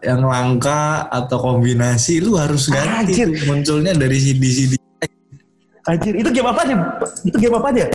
yang 0.01 0.25
langka 0.25 1.05
atau 1.13 1.37
kombinasi, 1.37 2.25
lu 2.25 2.35
harus 2.35 2.71
ganti. 2.73 3.13
Anjir. 3.13 3.29
Munculnya 3.45 3.93
dari 3.93 4.17
CD-CD. 4.17 4.78
Anjir, 5.87 6.13
itu 6.17 6.29
game 6.33 6.49
apa 6.49 6.61
nih? 6.67 6.75
Itu 7.23 7.37
game 7.39 7.55
apa 7.55 7.69
dia? 7.71 7.87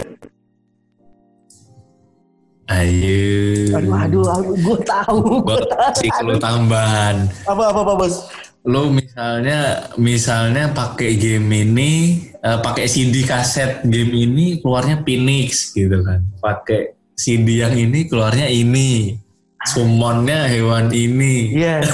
Ayo. 2.64 3.76
Aduh, 3.76 3.92
aduh, 3.92 4.24
aduh, 4.24 4.56
gua 4.64 4.78
tahu. 4.80 5.20
Gua 5.44 5.44
Gua 5.44 5.60
tahu. 5.68 6.00
kasih 6.00 6.24
lu 6.24 6.34
tambahan. 6.40 7.28
Apa 7.44 7.68
apa 7.68 7.80
apa, 7.84 7.92
Bos? 8.00 8.32
Lu 8.64 8.88
misalnya 8.88 9.92
misalnya 10.00 10.72
pakai 10.72 11.20
game 11.20 11.52
ini, 11.52 11.92
eh, 12.40 12.58
pakai 12.64 12.88
CD 12.88 13.28
kaset 13.28 13.84
game 13.84 14.08
ini 14.16 14.64
keluarnya 14.64 15.04
Phoenix 15.04 15.76
gitu 15.76 16.00
kan. 16.00 16.24
Pakai 16.40 16.96
CD 17.12 17.60
yang 17.60 17.76
ini 17.76 18.08
keluarnya 18.08 18.48
ini. 18.48 19.20
Summonnya 19.64 20.48
hewan 20.48 20.88
ini. 20.92 21.56
Iya. 21.56 21.84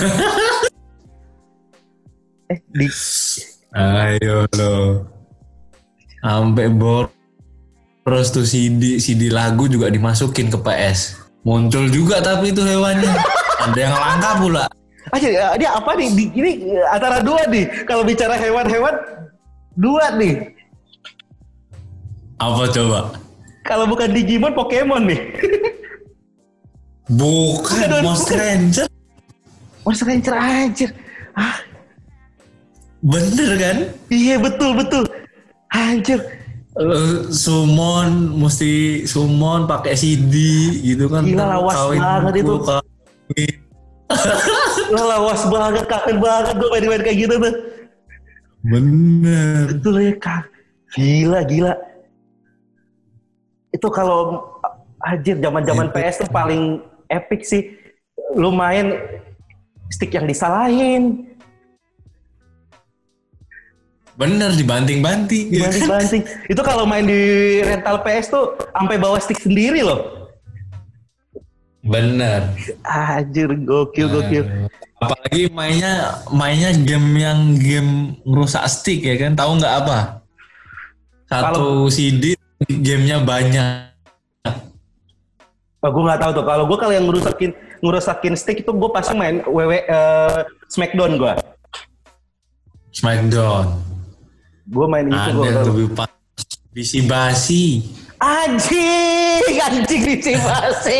eh, 2.54 2.58
di 2.70 2.86
Ayo 3.74 4.46
lo. 4.54 4.74
Sampai 6.20 6.68
boros 6.68 7.10
tuh 8.28 8.44
CD, 8.44 9.00
CD 9.00 9.32
lagu 9.32 9.64
juga 9.66 9.88
dimasukin 9.88 10.48
ke 10.48 10.58
PS. 10.60 11.16
Muncul 11.40 11.88
juga 11.88 12.20
tapi 12.20 12.52
itu 12.52 12.60
hewannya. 12.60 13.08
Ada 13.64 13.78
yang 13.78 13.94
langka 13.94 14.30
pula. 14.36 14.64
aja 15.10 15.26
ya, 15.26 15.46
dia 15.56 15.72
apa 15.72 15.96
nih? 15.96 16.08
Di, 16.12 16.24
ini 16.30 16.50
antara 16.86 17.24
dua 17.24 17.48
nih. 17.48 17.64
Kalau 17.88 18.04
bicara 18.04 18.36
hewan-hewan 18.36 18.94
dua 19.74 20.12
nih. 20.14 20.52
Apa 22.36 22.68
coba? 22.68 23.16
Kalau 23.64 23.84
bukan 23.84 24.12
Digimon, 24.12 24.52
Pokemon 24.52 25.04
nih. 25.06 25.20
Bukan 27.10 27.90
Bukan, 27.90 28.06
Monster 28.06 28.38
bukan. 28.38 28.46
Ranger. 28.46 28.86
Monster 29.82 30.06
Ranger 30.06 30.34
anjir. 30.38 30.90
Ah, 31.34 31.58
Bener 33.02 33.50
kan? 33.58 33.76
iya 34.06 34.38
betul 34.38 34.78
betul. 34.78 35.02
Anjir. 35.70 36.20
Eh, 36.70 37.34
summon 37.34 38.38
mesti 38.38 39.02
summon 39.06 39.66
pakai 39.66 39.98
CD 39.98 40.34
gitu 40.86 41.10
kan. 41.10 41.26
Gila, 41.26 41.44
lawas 41.58 41.74
kawin 41.74 42.00
banget 42.00 42.34
itu. 42.42 42.54
kawin. 42.62 43.54
Lah 44.94 45.04
lawas 45.06 45.42
banget, 45.46 45.84
kangen 45.86 46.18
banget 46.18 46.54
gue 46.58 46.68
main-main 46.70 47.02
kayak 47.02 47.18
gitu 47.26 47.34
tuh. 47.38 47.54
Bener. 48.66 49.70
Betul 49.70 49.94
ya 50.02 50.14
kak. 50.18 50.44
Gila 50.94 51.40
gila. 51.46 51.74
Itu 53.70 53.86
kalau 53.90 54.42
anjir 55.06 55.38
zaman-zaman 55.38 55.94
Epic. 55.94 56.02
PS 56.02 56.16
tuh 56.26 56.30
paling 56.30 56.62
epic 57.06 57.40
sih. 57.46 57.62
Lu 58.34 58.50
main 58.50 58.98
stick 59.90 60.14
yang 60.14 60.26
disalahin, 60.26 61.29
Bener 64.20 64.52
dibanting-banting. 64.52 65.48
gitu 65.48 65.64
kan. 65.64 65.72
dibanting-banting. 65.72 66.22
Itu 66.52 66.60
kalau 66.60 66.84
main 66.84 67.08
di 67.08 67.20
rental 67.64 68.04
PS 68.04 68.28
tuh 68.28 68.52
sampai 68.76 69.00
bawa 69.00 69.16
stick 69.16 69.40
sendiri 69.40 69.80
loh. 69.80 70.28
Bener. 71.80 72.52
Anjir 72.84 73.48
gokil 73.64 74.12
gokil. 74.12 74.44
Aduh. 74.44 74.68
Apalagi 75.00 75.48
mainnya 75.56 76.20
mainnya 76.28 76.76
game 76.76 77.16
yang 77.16 77.56
game 77.56 78.20
merusak 78.28 78.68
stick 78.68 79.00
ya 79.00 79.16
kan? 79.16 79.32
Tahu 79.32 79.56
nggak 79.56 79.74
apa? 79.88 80.20
Satu 81.24 81.88
CD 81.88 82.36
gamenya 82.68 83.24
banyak. 83.24 83.88
Oh, 85.80 85.88
gue 85.88 86.02
nggak 86.04 86.20
tahu 86.20 86.32
tuh. 86.36 86.44
Kalau 86.44 86.64
gue 86.68 86.76
kalau 86.76 86.92
yang 86.92 87.08
ngerusakin 87.08 87.56
ngerusakin 87.80 88.34
stick 88.36 88.60
itu 88.60 88.68
gue 88.68 88.90
pasti 88.92 89.16
main 89.16 89.40
WW 89.48 89.72
eh, 89.88 90.44
Smackdown 90.68 91.16
gue. 91.16 91.32
Smackdown. 92.92 93.80
Gue 94.70 94.86
main 94.86 95.04
itu 95.10 95.18
Ada 95.18 95.34
gue. 95.34 95.44
yang 95.50 95.66
lebih 95.66 95.88
pas. 95.98 96.10
Bisi 96.70 97.02
basi. 97.02 97.64
Anjing, 98.22 99.58
anjing 99.58 100.02
bisi 100.06 100.32
basi. 100.38 100.98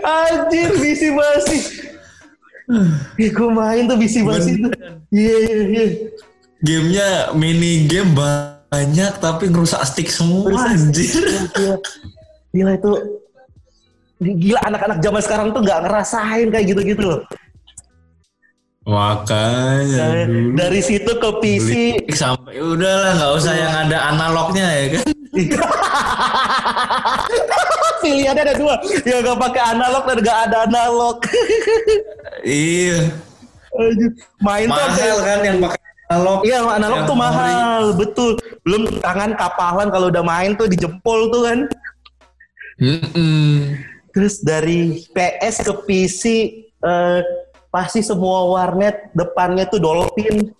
anjing 0.00 0.72
bisi 0.80 1.08
basi. 1.12 1.58
Ih, 3.20 3.30
gue 3.30 3.50
main 3.52 3.84
tuh 3.84 3.98
bisi 4.00 4.24
basi 4.24 4.56
tuh. 4.56 4.72
Iya, 5.12 5.36
iya, 5.44 5.56
iya. 5.68 5.84
Gamenya 6.62 7.08
mini 7.36 7.84
game 7.84 8.16
banyak 8.16 9.12
tapi 9.20 9.52
ngerusak 9.52 9.84
stick 9.84 10.08
semua 10.08 10.48
anjir. 10.72 11.20
Gila, 11.52 11.76
gila. 12.56 12.72
Itu. 12.80 12.92
Gila 14.22 14.60
anak-anak 14.64 14.98
zaman 15.02 15.20
sekarang 15.20 15.46
tuh 15.52 15.60
nggak 15.60 15.80
ngerasain 15.84 16.48
kayak 16.48 16.66
gitu-gitu 16.72 17.02
loh. 17.04 17.20
Makanya 18.82 20.10
Dari- 20.10 20.26
dulu 20.26 20.48
Dari 20.58 20.80
situ 20.82 21.12
ke 21.14 21.30
PC. 21.38 21.70
beli 22.02 22.12
sampai 22.12 22.58
udahlah 22.58 23.14
nggak 23.14 23.32
usah 23.38 23.54
yang 23.54 23.74
ada 23.86 23.98
analognya 24.10 24.66
ya 24.68 24.86
kan. 24.98 25.06
Pilihannya 28.02 28.42
ada 28.42 28.54
dua. 28.58 28.74
Ya 29.06 29.22
nggak 29.22 29.38
pakai 29.38 29.62
analog 29.70 30.02
dan 30.04 30.18
nggak 30.18 30.38
ada 30.50 30.56
analog. 30.66 31.16
iya. 32.42 33.06
Main 34.42 34.66
tuh 34.66 34.74
Mahal 34.74 35.16
kan 35.22 35.38
yang 35.40 35.58
pakai 35.62 35.80
analog. 36.10 36.38
Iya 36.42 36.58
analog 36.66 36.98
Yang 36.98 37.06
tuh 37.06 37.14
ori. 37.14 37.22
mahal, 37.22 37.82
betul. 37.94 38.30
Belum 38.66 38.82
tangan 38.98 39.30
kapalan 39.38 39.88
kalau 39.88 40.10
udah 40.10 40.20
main 40.20 40.52
tuh 40.52 40.66
di 40.66 40.74
jempol 40.74 41.30
tuh 41.30 41.46
kan. 41.46 41.58
Mm-mm. 42.82 43.78
Terus 44.12 44.42
dari 44.42 45.06
PS 45.14 45.62
ke 45.62 45.72
PC 45.86 46.22
eh, 46.82 47.20
pasti 47.72 48.04
semua 48.04 48.52
warnet 48.52 49.08
depannya 49.16 49.64
tuh 49.64 49.80
Dolphin. 49.80 50.52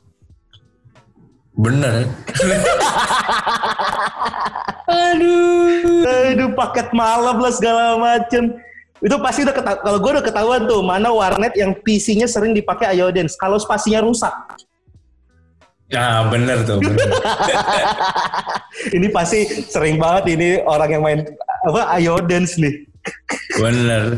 Bener. 1.52 2.08
Aduh, 4.88 6.04
aduh 6.04 6.50
paket 6.56 6.88
malam 6.96 7.36
lah 7.36 7.52
segala 7.52 8.00
macem. 8.00 8.56
Itu 9.02 9.18
pasti 9.20 9.44
udah 9.44 9.54
ketahuan, 9.54 9.80
kalau 9.84 9.98
gue 10.00 10.10
udah 10.16 10.24
ketahuan 10.24 10.62
tuh 10.64 10.80
mana 10.80 11.12
warnet 11.12 11.52
yang 11.58 11.76
PC-nya 11.76 12.24
sering 12.24 12.56
dipakai 12.56 12.96
iodens. 12.96 13.36
Kalau 13.36 13.60
spasinya 13.60 14.00
rusak, 14.00 14.32
Nah, 15.92 16.24
bener 16.32 16.64
tuh. 16.64 16.80
Bener. 16.80 17.04
ini 18.96 19.12
pasti 19.12 19.44
sering 19.68 20.00
banget 20.00 20.40
ini 20.40 20.48
orang 20.64 20.88
yang 20.88 21.02
main 21.04 21.20
apa 21.68 22.00
iodens 22.00 22.56
nih. 22.56 22.88
bener. 23.60 24.16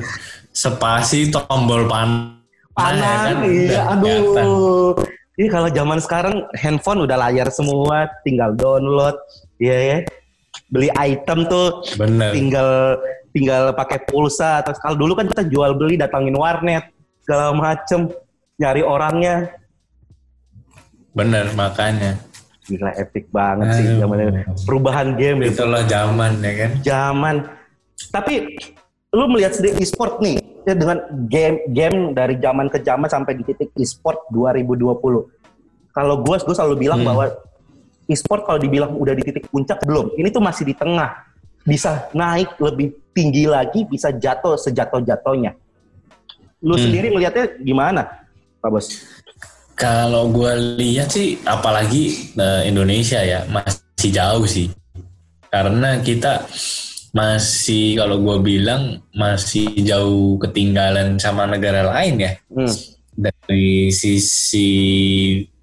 Spasi 0.54 1.34
tombol 1.34 1.90
pan. 1.90 2.38
Panan, 2.74 3.38
kan 3.38 3.38
iya, 3.46 3.80
aduh. 3.88 4.98
Ini 5.34 5.46
kalau 5.50 5.66
zaman 5.66 5.98
sekarang 5.98 6.46
handphone 6.54 7.06
udah 7.06 7.18
layar 7.18 7.50
semua, 7.50 8.06
tinggal 8.22 8.54
download, 8.54 9.14
iya 9.58 9.78
ya. 9.78 9.98
Beli 10.70 10.86
item 10.94 11.46
tuh 11.46 11.82
Bener. 11.98 12.30
tinggal 12.30 12.98
tinggal 13.30 13.74
pakai 13.74 13.98
pulsa 14.06 14.62
atau 14.62 14.70
kalau 14.78 14.94
dulu 14.94 15.18
kan 15.18 15.26
kita 15.26 15.42
jual 15.46 15.74
beli 15.74 15.98
datangin 15.98 16.34
warnet 16.34 16.86
segala 17.26 17.50
macem 17.50 18.06
nyari 18.54 18.78
orangnya 18.78 19.50
Bener, 21.10 21.50
makanya. 21.54 22.18
gila 22.64 22.94
epic 22.96 23.28
banget 23.28 23.76
sih 23.76 23.84
Aduh. 23.84 23.98
zaman 24.08 24.18
perubahan 24.64 25.08
game 25.18 25.44
ya 25.44 25.50
Itulah 25.52 25.82
zaman 25.84 26.32
ya 26.40 26.52
kan. 26.56 26.70
zaman 26.80 27.36
tapi 28.08 28.56
lu 29.10 29.26
melihat 29.28 29.52
sendiri 29.52 29.82
e-sport 29.82 30.22
nih 30.22 30.40
ya 30.64 30.74
dengan 30.74 30.98
game 31.28 31.68
game 31.70 31.98
dari 32.16 32.40
zaman 32.40 32.66
ke 32.72 32.80
zaman 32.80 33.08
sampai 33.08 33.36
di 33.36 33.44
titik 33.44 33.70
e-sport 33.76 34.28
2020 34.32 34.96
kalau 35.94 36.14
gue 36.24 36.36
gue 36.40 36.54
selalu 36.56 36.76
bilang 36.88 37.00
Hmm. 37.04 37.08
bahwa 37.12 37.24
e-sport 38.10 38.42
kalau 38.48 38.58
dibilang 38.60 38.96
udah 38.98 39.14
di 39.16 39.24
titik 39.24 39.48
puncak 39.48 39.80
belum. 39.86 40.12
Ini 40.18 40.28
tuh 40.28 40.44
masih 40.44 40.68
di 40.68 40.74
tengah. 40.76 41.24
Bisa 41.64 42.12
naik 42.12 42.60
lebih 42.60 42.92
tinggi 43.16 43.48
lagi 43.48 43.88
bisa 43.88 44.12
jatuh 44.12 44.58
sejatuh 44.60 45.00
jatuhnya 45.00 45.56
lu 46.64 46.74
Hmm. 46.74 46.84
sendiri 46.88 47.12
melihatnya 47.12 47.60
gimana 47.60 48.02
pak 48.64 48.68
bos? 48.72 48.88
Kalau 49.76 50.32
gue 50.32 50.80
lihat 50.80 51.12
sih, 51.12 51.36
apalagi 51.44 52.32
eh, 52.38 52.62
Indonesia 52.70 53.20
ya 53.20 53.44
masih 53.52 54.10
jauh 54.14 54.46
sih, 54.46 54.70
karena 55.50 55.98
kita 56.00 56.46
masih 57.14 57.94
kalau 57.94 58.18
gue 58.18 58.36
bilang 58.42 58.98
masih 59.14 59.70
jauh 59.86 60.34
ketinggalan 60.42 61.14
sama 61.22 61.46
negara 61.46 61.86
lain 61.86 62.18
ya. 62.18 62.34
Hmm. 62.50 62.74
dari 63.14 63.94
sisi 63.94 64.74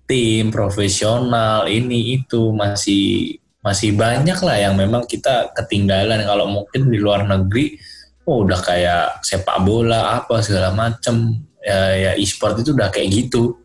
tim 0.07 0.55
profesional 0.55 1.67
ini 1.67 2.15
itu 2.15 2.55
masih 2.55 3.35
masih 3.59 3.91
banyak 3.91 4.39
lah 4.39 4.55
yang 4.55 4.79
memang 4.79 5.03
kita 5.03 5.51
ketinggalan. 5.51 6.23
Kalau 6.23 6.47
mungkin 6.47 6.87
di 6.87 6.95
luar 6.95 7.27
negeri 7.27 7.75
oh 8.23 8.47
udah 8.47 8.59
kayak 8.63 9.19
sepak 9.19 9.59
bola 9.67 10.23
apa 10.23 10.39
segala 10.39 10.71
macem. 10.71 11.43
Ya, 11.59 11.91
ya 11.93 12.11
e-sport 12.15 12.63
itu 12.63 12.71
udah 12.71 12.87
kayak 12.87 13.11
gitu. 13.11 13.59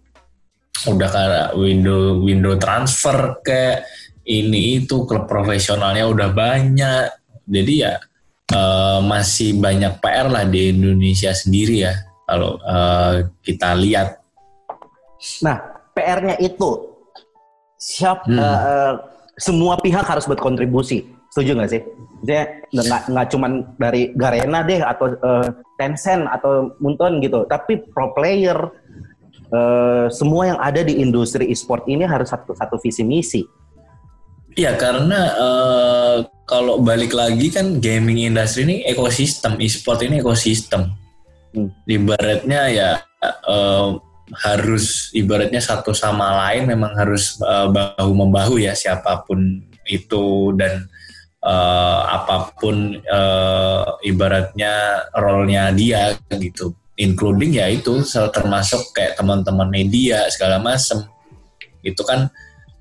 Udah 0.91 1.07
kayak 1.07 1.49
window 1.55 2.19
window 2.19 2.59
transfer 2.59 3.39
kayak 3.47 3.87
ini 4.27 4.83
itu 4.83 5.07
klub 5.07 5.31
profesionalnya 5.31 6.11
udah 6.11 6.35
banyak 6.35 7.07
jadi 7.47 7.73
ya 7.79 7.93
eh, 8.53 8.99
masih 9.07 9.59
banyak 9.59 10.03
PR 10.03 10.27
lah 10.31 10.45
di 10.47 10.75
Indonesia 10.75 11.31
sendiri 11.31 11.87
ya 11.87 11.95
kalau 12.27 12.59
eh, 12.59 13.31
kita 13.47 13.75
lihat. 13.79 14.19
Nah 15.47 15.57
PR-nya 15.95 16.37
itu 16.43 16.93
siap 17.79 18.27
Hmm. 18.27 18.39
eh, 18.39 18.95
semua 19.39 19.79
pihak 19.79 20.05
harus 20.05 20.27
berkontribusi. 20.27 21.07
Setuju 21.31 21.57
nggak 21.57 21.71
sih? 21.71 21.83
Maksudnya 22.17 22.43
nggak 22.73 23.03
nggak 23.13 23.27
cuman 23.31 23.53
dari 23.77 24.03
Garena 24.17 24.61
deh 24.67 24.83
atau 24.83 25.15
eh, 25.15 25.49
Tencent 25.77 26.27
atau 26.29 26.73
Munton 26.83 27.23
gitu 27.23 27.47
tapi 27.47 27.79
pro 27.95 28.11
player. 28.13 28.59
Eh, 29.47 30.07
semua 30.11 30.51
yang 30.51 30.59
ada 30.59 30.83
di 30.83 30.99
industri 30.99 31.47
e-sport 31.47 31.87
ini 31.87 32.03
harus 32.03 32.35
satu 32.35 32.51
satu 32.59 32.83
visi 32.83 33.07
misi 33.07 33.47
Iya 34.57 34.73
karena 34.81 35.21
eh, 35.37 36.17
kalau 36.49 36.81
balik 36.81 37.13
lagi 37.13 37.53
kan 37.53 37.77
gaming 37.77 38.25
industry 38.25 38.65
ini 38.65 38.77
ekosistem 38.89 39.61
e-sport 39.61 40.01
ini 40.09 40.25
ekosistem. 40.25 40.97
Hmm. 41.53 41.69
Ibaratnya 41.85 42.63
ya 42.73 42.91
eh, 43.21 43.89
harus 44.33 45.13
ibaratnya 45.13 45.61
satu 45.61 45.93
sama 45.93 46.49
lain 46.49 46.73
memang 46.73 46.97
harus 46.97 47.37
eh, 47.37 47.69
bahu 47.69 48.11
membahu 48.17 48.57
ya 48.57 48.73
siapa 48.73 49.29
pun 49.29 49.61
itu 49.85 50.57
dan 50.57 50.89
eh, 51.45 52.01
apa 52.09 52.57
pun 52.57 52.97
eh, 52.97 53.87
ibaratnya 54.09 55.05
role-nya 55.13 55.69
dia 55.77 56.17
gitu. 56.33 56.73
Including 56.97 57.61
ya 57.61 57.69
itu 57.69 58.01
termasuk 58.33 58.97
kayak 58.97 59.21
teman-teman 59.21 59.69
media 59.69 60.25
segala 60.33 60.57
macam. 60.65 61.05
Itu 61.85 62.01
kan 62.09 62.33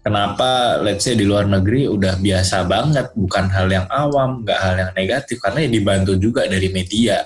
kenapa 0.06 0.78
let's 0.86 1.02
say 1.02 1.18
di 1.18 1.26
luar 1.26 1.50
negeri 1.50 1.90
udah 1.90 2.22
biasa 2.22 2.70
banget 2.70 3.10
bukan 3.18 3.50
hal 3.50 3.66
yang 3.66 3.90
awam 3.90 4.46
nggak 4.46 4.60
hal 4.62 4.76
yang 4.78 4.92
negatif 4.94 5.42
karena 5.42 5.66
ya 5.66 5.70
dibantu 5.74 6.14
juga 6.22 6.46
dari 6.46 6.70
media 6.70 7.26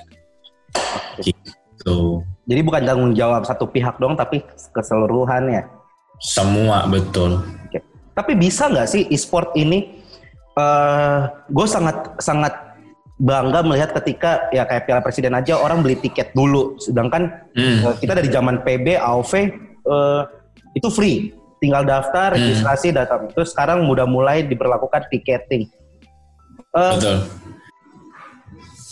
gitu 1.19 2.23
jadi 2.47 2.61
bukan 2.63 2.81
tanggung 2.87 3.13
jawab 3.13 3.43
satu 3.43 3.67
pihak 3.67 3.99
dong 3.99 4.15
tapi 4.15 4.39
keseluruhannya 4.71 5.67
semua 6.23 6.87
betul 6.87 7.43
Oke. 7.69 7.83
Tapi 8.15 8.35
bisa 8.35 8.67
nggak 8.67 8.87
sih 8.89 9.03
e-sport 9.11 9.53
ini? 9.55 9.99
gue 11.47 11.67
sangat 11.71 12.19
sangat 12.19 12.51
bangga 13.15 13.63
melihat 13.63 13.95
ketika 13.95 14.51
ya 14.51 14.67
kayak 14.67 14.83
Piala 14.83 14.99
Presiden 14.99 15.31
aja 15.31 15.55
orang 15.55 15.79
beli 15.79 15.95
tiket 15.95 16.35
dulu, 16.35 16.75
sedangkan 16.79 17.47
Hmm. 17.55 17.79
eh, 17.87 17.95
kita 17.99 18.11
dari 18.11 18.27
zaman 18.27 18.59
PB, 18.59 18.99
AOV 18.99 19.33
eh, 19.87 20.21
itu 20.75 20.87
free, 20.91 21.31
tinggal 21.59 21.83
daftar, 21.83 22.33
Hmm. 22.33 22.39
registrasi, 22.39 22.95
datang. 22.95 23.27
Terus 23.31 23.51
sekarang 23.51 23.85
udah 23.87 24.07
mulai 24.07 24.43
diberlakukan 24.47 25.07
tiketing. 25.11 25.67
Eh, 26.75 26.93
betul 26.95 27.17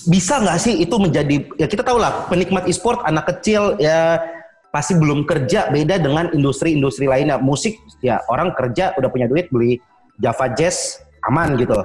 bisa 0.07 0.39
nggak 0.39 0.57
sih 0.57 0.73
itu 0.79 0.95
menjadi 0.95 1.35
ya 1.59 1.67
kita 1.67 1.83
tahu 1.83 1.99
lah 1.99 2.31
penikmat 2.31 2.63
e-sport 2.65 3.03
anak 3.03 3.27
kecil 3.27 3.75
ya 3.75 4.23
pasti 4.71 4.95
belum 4.95 5.27
kerja 5.27 5.67
beda 5.67 5.99
dengan 5.99 6.31
industri-industri 6.31 7.11
lainnya 7.11 7.35
musik 7.35 7.75
ya 7.99 8.23
orang 8.31 8.55
kerja 8.55 8.95
udah 8.95 9.09
punya 9.11 9.27
duit 9.27 9.51
beli 9.51 9.83
Java 10.17 10.47
Jazz 10.55 11.03
aman 11.27 11.59
gitu 11.59 11.75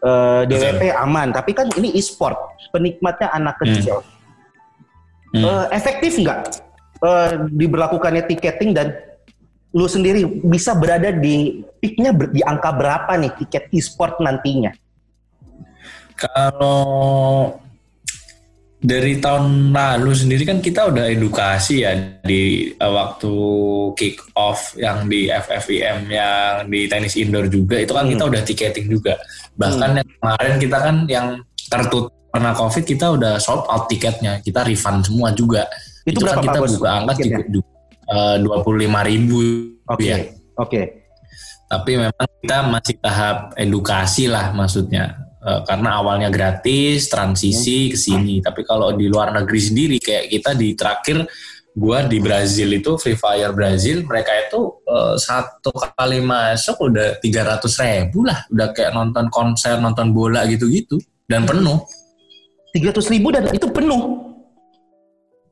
Eh, 0.00 0.42
DWP 0.48 0.96
aman 0.96 1.28
tapi 1.28 1.52
kan 1.52 1.68
ini 1.76 1.92
e-sport 1.92 2.32
penikmatnya 2.74 3.30
anak 3.30 3.60
kecil 3.62 4.02
Hmm. 5.30 5.46
Eh, 5.46 5.66
efektif 5.78 6.18
nggak 6.18 6.58
eh, 7.06 7.30
diberlakukannya 7.54 8.26
tiketing 8.26 8.74
dan 8.74 8.96
lu 9.70 9.86
sendiri 9.86 10.26
bisa 10.42 10.74
berada 10.74 11.14
di 11.14 11.62
peaknya 11.78 12.10
di 12.10 12.42
angka 12.42 12.74
berapa 12.74 13.12
nih 13.14 13.32
tiket 13.38 13.70
e-sport 13.70 14.18
nantinya 14.18 14.74
Kalau 16.20 17.56
dari 18.80 19.20
tahun 19.20 19.76
lalu 19.76 20.12
sendiri 20.16 20.48
kan 20.48 20.64
kita 20.64 20.88
udah 20.88 21.12
edukasi 21.12 21.84
ya 21.84 21.96
di 22.24 22.72
uh, 22.80 22.92
waktu 22.92 23.32
kick 23.92 24.20
off 24.36 24.72
yang 24.80 25.04
di 25.04 25.28
FFIM 25.28 26.08
yang 26.08 26.64
di 26.68 26.88
tenis 26.88 27.16
indoor 27.20 27.48
juga 27.52 27.76
itu 27.76 27.92
kan 27.92 28.08
Hmm. 28.08 28.12
kita 28.16 28.24
udah 28.24 28.40
tiketing 28.44 28.86
juga. 28.88 29.20
Bahkan 29.60 30.00
yang 30.00 30.08
kemarin 30.16 30.54
kita 30.56 30.76
kan 30.80 30.96
yang 31.08 31.26
tertutup 31.68 32.12
karena 32.32 32.50
covid 32.56 32.84
kita 32.88 33.06
udah 33.16 33.34
sold 33.36 33.68
out 33.68 33.84
tiketnya, 33.92 34.40
kita 34.40 34.64
refund 34.64 35.04
semua 35.04 35.28
juga. 35.36 35.68
Itu 36.08 36.16
Itu, 36.16 36.24
berapa, 36.24 36.40
kan 36.40 36.44
kita 36.48 36.58
Pak 36.58 36.64
Bos, 36.64 36.72
buka 36.80 36.88
angka 36.88 37.14
tiketnya? 37.20 37.60
Dua 38.42 38.66
puluh 38.66 38.86
lima 38.86 39.06
ribu. 39.06 39.70
Oke 39.86 40.06
ya. 40.06 40.18
oke. 40.58 41.00
Tapi 41.70 42.02
memang 42.02 42.28
kita 42.42 42.66
masih 42.66 42.96
tahap 42.98 43.54
edukasi 43.54 44.26
lah 44.26 44.50
maksudnya. 44.50 45.30
Eh, 45.40 45.60
karena 45.64 46.02
awalnya 46.02 46.28
gratis, 46.28 47.06
transisi 47.06 47.94
ke 47.94 47.96
sini. 47.96 48.42
Tapi 48.42 48.66
kalau 48.66 48.90
di 48.92 49.06
luar 49.06 49.30
negeri 49.30 49.60
sendiri 49.62 49.96
kayak 50.02 50.28
kita 50.28 50.52
di 50.58 50.74
terakhir 50.74 51.24
gua 51.70 52.02
di 52.02 52.18
Brazil 52.18 52.74
itu 52.74 52.98
Free 52.98 53.14
Fire 53.14 53.54
Brazil 53.54 54.02
mereka 54.02 54.34
itu 54.34 54.82
eh, 54.84 55.14
satu 55.14 55.70
kali 55.70 56.18
masuk 56.20 56.90
udah 56.90 57.22
300 57.22 57.62
ribu 57.62 58.26
lah. 58.26 58.42
Udah 58.50 58.74
kayak 58.74 58.90
nonton 58.90 59.30
konser 59.30 59.78
nonton 59.78 60.10
bola 60.10 60.42
gitu-gitu. 60.50 60.98
Dan 61.30 61.46
penuh. 61.46 61.86
tiga 62.70 62.94
ribu 62.94 63.34
dan 63.34 63.50
itu 63.50 63.66
penuh? 63.70 64.02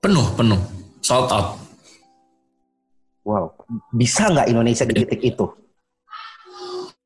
Penuh 0.03 0.27
penuh. 0.35 0.61
Sold 1.03 1.31
out 1.31 1.67
wow. 3.28 3.52
Bisa 3.92 4.32
nggak 4.32 4.48
Indonesia 4.48 4.88
di 4.88 4.94
titik 4.96 5.20
itu? 5.20 5.44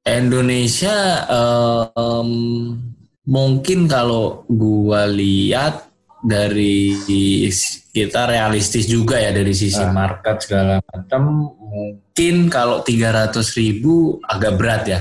Indonesia 0.03 1.27
em, 1.87 2.31
mungkin 3.27 3.87
kalau 3.87 4.43
gua 4.51 5.07
lihat 5.07 5.91
dari 6.23 6.99
kita 7.91 8.31
realistis 8.31 8.87
juga 8.87 9.19
ya 9.19 9.35
dari 9.35 9.51
sisi 9.55 9.83
Ah. 9.83 9.91
market 9.91 10.43
segala 10.43 10.79
macam 10.87 11.51
mungkin 11.59 12.47
kalau 12.47 12.83
300 12.87 13.55
ribu 13.59 14.23
agak 14.27 14.55
berat 14.59 14.83
ya. 14.87 15.01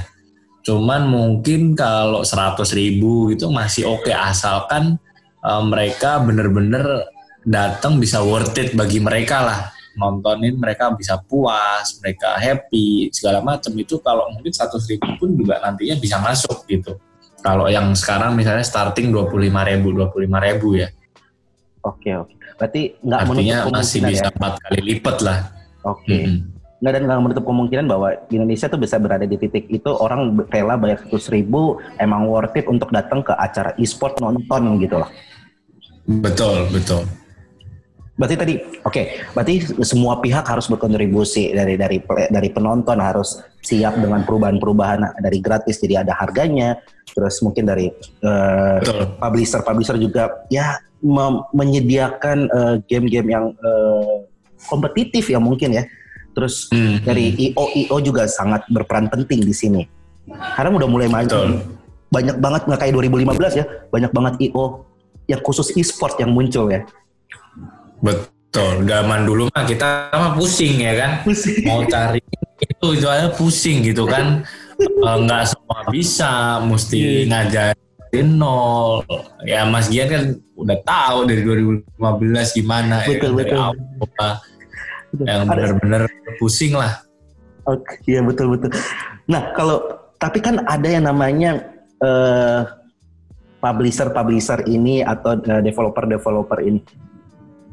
Cuman 0.62 1.10
mungkin 1.10 1.74
kalau 1.74 2.22
100 2.22 2.70
ribu 2.74 3.34
itu 3.34 3.50
masih 3.50 3.90
oke 3.90 4.10
asalkan 4.14 4.98
eh, 5.42 5.64
mereka 5.66 6.22
bener-bener 6.22 7.10
datang 7.42 7.98
bisa 7.98 8.22
worth 8.22 8.54
it 8.62 8.78
bagi 8.78 9.02
mereka 9.02 9.42
lah 9.42 9.60
nontonin 9.98 10.56
mereka 10.56 10.92
bisa 10.96 11.20
puas 11.20 12.00
mereka 12.00 12.38
happy 12.40 13.12
segala 13.12 13.44
macam 13.44 13.72
itu 13.76 14.00
kalau 14.00 14.28
mungkin 14.32 14.52
100 14.52 14.92
ribu 14.92 15.08
pun 15.20 15.30
juga 15.36 15.60
nantinya 15.60 15.96
bisa 16.00 16.20
masuk 16.20 16.64
gitu 16.68 16.96
kalau 17.42 17.68
yang 17.68 17.92
sekarang 17.98 18.38
misalnya 18.38 18.64
starting 18.64 19.12
25 19.12 19.36
ribu 19.44 19.88
25 19.96 20.48
ribu 20.48 20.70
ya 20.80 20.90
Oke 21.82 22.14
oke. 22.14 22.34
Berarti 22.62 22.94
nggak 23.02 23.20
artinya 23.26 23.58
masih 23.74 24.00
kemungkinan 24.06 24.10
bisa 24.14 24.26
ya. 24.26 24.30
empat 24.38 24.54
kali 24.62 24.80
lipat 24.86 25.18
lah 25.26 25.38
Oke. 25.82 26.14
Mm-mm. 26.14 26.38
Nggak 26.82 26.94
dan 26.98 27.02
nggak 27.06 27.20
menutup 27.22 27.46
kemungkinan 27.46 27.86
bahwa 27.86 28.10
Indonesia 28.34 28.66
tuh 28.70 28.82
bisa 28.82 28.98
berada 28.98 29.26
di 29.26 29.38
titik 29.38 29.70
itu 29.70 29.90
orang 29.90 30.34
rela 30.50 30.78
bayar 30.78 30.98
seratus 31.02 31.30
ribu 31.30 31.78
emang 32.02 32.26
worth 32.26 32.58
it 32.58 32.66
untuk 32.66 32.90
datang 32.90 33.22
ke 33.22 33.34
acara 33.34 33.74
e-sport 33.78 34.18
nonton 34.18 34.82
gitu 34.82 34.98
loh. 34.98 35.10
betul 36.10 36.66
betul 36.74 37.06
Berarti 38.22 38.38
tadi, 38.38 38.54
oke, 38.86 39.34
berarti 39.34 39.82
semua 39.82 40.22
pihak 40.22 40.46
harus 40.46 40.70
berkontribusi 40.70 41.58
dari 41.58 41.74
dari 41.74 41.98
dari 42.06 42.50
penonton 42.54 43.02
harus 43.02 43.42
siap 43.66 43.98
dengan 43.98 44.22
perubahan-perubahan 44.22 45.18
dari 45.18 45.42
gratis 45.42 45.82
jadi 45.82 46.06
ada 46.06 46.14
harganya, 46.14 46.78
terus 47.18 47.42
mungkin 47.42 47.66
dari 47.66 47.90
eh, 48.22 48.78
betul 48.78 49.18
publisher-publisher 49.18 49.98
juga 49.98 50.46
ya 50.54 50.78
menyediakan 51.50 52.38
eh, 52.46 52.76
game-game 52.86 53.34
yang 53.34 53.46
eh, 53.58 54.18
kompetitif 54.70 55.34
ya 55.34 55.42
mungkin 55.42 55.82
ya. 55.82 55.90
Terus 56.38 56.70
Hmm, 56.70 57.02
dari 57.02 57.34
IO 57.50 57.74
IO 57.74 57.98
juga 58.06 58.30
sangat 58.30 58.70
berperan 58.70 59.10
penting 59.10 59.42
di 59.42 59.52
sini. 59.58 59.82
Sekarang 60.30 60.78
udah 60.78 60.86
mulai 60.86 61.10
maju. 61.10 61.58
Banyak 62.14 62.38
banget 62.38 62.62
nggak 62.70 62.80
kayak 62.86 62.94
2015 63.02 63.58
ya, 63.58 63.66
banyak 63.90 64.12
banget 64.14 64.34
IO 64.46 64.86
yang 65.26 65.42
khusus 65.42 65.74
e-sport 65.74 66.22
yang 66.22 66.30
muncul 66.30 66.70
ya. 66.70 66.86
Betul 68.02 68.84
zaman 68.84 69.24
dulu 69.24 69.48
mah 69.54 69.64
kita 69.64 70.12
mah 70.12 70.34
pusing 70.36 70.82
ya 70.84 70.94
kan 70.98 71.12
Pusing. 71.24 71.64
mau 71.64 71.86
cari 71.88 72.20
itu 72.62 72.88
itu 72.98 73.08
aja 73.08 73.30
pusing 73.34 73.86
gitu 73.86 74.04
kan 74.06 74.42
Eh, 74.82 75.18
nggak 75.26 75.46
semua 75.46 75.80
bisa 75.94 76.58
Iya. 76.58 76.66
mesti 76.66 77.00
ngajarin 77.30 78.28
nol 78.34 79.06
ya 79.46 79.62
Mas 79.70 79.94
Gian 79.94 80.10
kan 80.10 80.24
udah 80.58 80.78
tahu 80.82 81.18
dari 81.30 81.42
2015 81.46 82.58
gimana 82.58 83.06
ya 83.06 83.14
Betul, 83.14 83.22
kan, 83.22 83.32
dari 83.38 83.52
betul. 83.54 83.62
awal 83.62 84.34
yang 85.22 85.42
benar-benar 85.46 86.02
pusing 86.42 86.74
lah 86.74 86.98
Oke, 87.70 88.02
iya 88.10 88.26
betul 88.26 88.58
betul. 88.58 88.74
Nah 89.30 89.54
kalau 89.54 89.86
tapi 90.18 90.42
kan 90.42 90.66
ada 90.66 90.90
yang 90.90 91.06
namanya 91.06 91.62
eh, 92.02 92.66
publisher-publisher 93.62 94.66
ini 94.66 95.06
atau 95.06 95.38
eh, 95.38 95.62
developer-developer 95.62 96.58
ini 96.66 96.82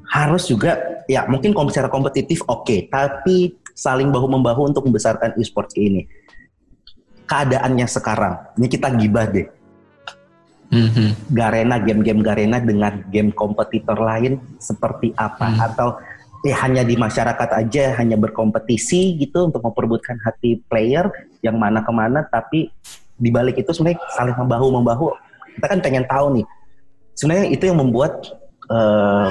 harus 0.09 0.49
juga 0.49 1.05
ya 1.09 1.29
mungkin 1.29 1.53
secara 1.53 1.93
kompetitif 1.93 2.45
oke, 2.49 2.89
tapi 2.89 3.57
saling 3.77 4.11
bahu 4.11 4.27
membahu 4.27 4.69
untuk 4.69 4.85
membesarkan 4.89 5.37
e-sport 5.39 5.71
ini. 5.79 6.09
Keadaannya 7.29 7.87
sekarang, 7.87 8.35
ini 8.57 8.67
kita 8.73 8.89
gibah 8.97 9.29
deh. 9.29 9.47
Mhm. 10.69 11.33
Garena 11.33 11.81
game-game 11.81 12.21
Garena 12.21 12.61
dengan 12.61 13.01
game 13.09 13.33
kompetitor 13.33 13.97
lain 13.97 14.37
seperti 14.61 15.17
apa 15.17 15.49
Hmm. 15.49 15.65
atau 15.65 15.89
eh 16.45 16.55
hanya 16.55 16.85
di 16.85 16.95
masyarakat 16.95 17.51
aja 17.57 17.99
hanya 17.99 18.15
berkompetisi 18.15 19.17
gitu 19.19 19.49
untuk 19.51 19.65
memperebutkan 19.65 20.21
hati 20.23 20.61
player 20.71 21.11
yang 21.43 21.59
mana 21.59 21.83
ke 21.83 21.91
mana 21.91 22.23
tapi 22.23 22.71
di 23.19 23.31
balik 23.33 23.59
itu 23.59 23.75
sebenarnya 23.75 23.99
saling 24.15 24.37
membahu 24.39 24.67
membahu 24.71 25.07
kita 25.59 25.67
kan 25.67 25.81
pengen 25.83 26.05
tahu 26.07 26.39
nih 26.39 26.47
sebenarnya 27.19 27.47
itu 27.51 27.65
yang 27.67 27.79
membuat 27.83 28.23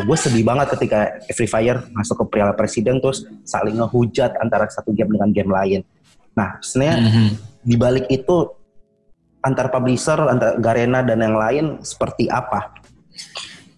gue 0.01 0.17
sedih 0.17 0.41
banget 0.41 0.73
ketika 0.73 1.21
Free 1.33 1.49
Fire 1.49 1.85
masuk 1.93 2.25
ke 2.25 2.37
Piala 2.37 2.57
Presiden 2.57 2.97
terus 2.97 3.21
saling 3.45 3.77
ngehujat 3.77 4.33
antara 4.41 4.65
satu 4.67 4.89
game 4.97 5.13
dengan 5.13 5.29
game 5.29 5.51
lain 5.53 5.81
nah 6.33 6.57
sebenarnya 6.61 6.97
Mhm. 7.01 7.27
di 7.65 7.75
balik 7.77 8.05
itu 8.09 8.57
antar 9.47 9.71
publisher, 9.71 10.19
antar 10.27 10.59
Garena 10.59 10.99
dan 11.05 11.23
yang 11.23 11.37
lain 11.39 11.65
seperti 11.79 12.27
apa? 12.27 12.75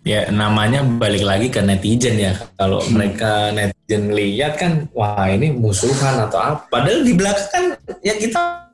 Ya 0.08 0.32
namanya 0.32 0.82
balik 0.82 1.22
lagi 1.22 1.48
ke 1.54 1.62
netizen 1.62 2.18
ya. 2.18 2.34
Kalau 2.58 2.82
Hmm. 2.82 2.98
mereka 2.98 3.54
netizen 3.54 4.10
lihat 4.16 4.58
kan, 4.58 4.90
wah 4.96 5.28
ini 5.30 5.54
musuhan 5.54 6.26
atau 6.26 6.40
apa. 6.40 6.66
Padahal 6.72 7.06
di 7.06 7.14
belakang 7.14 7.50
kan 7.52 7.66
ya 8.02 8.16
kita 8.18 8.69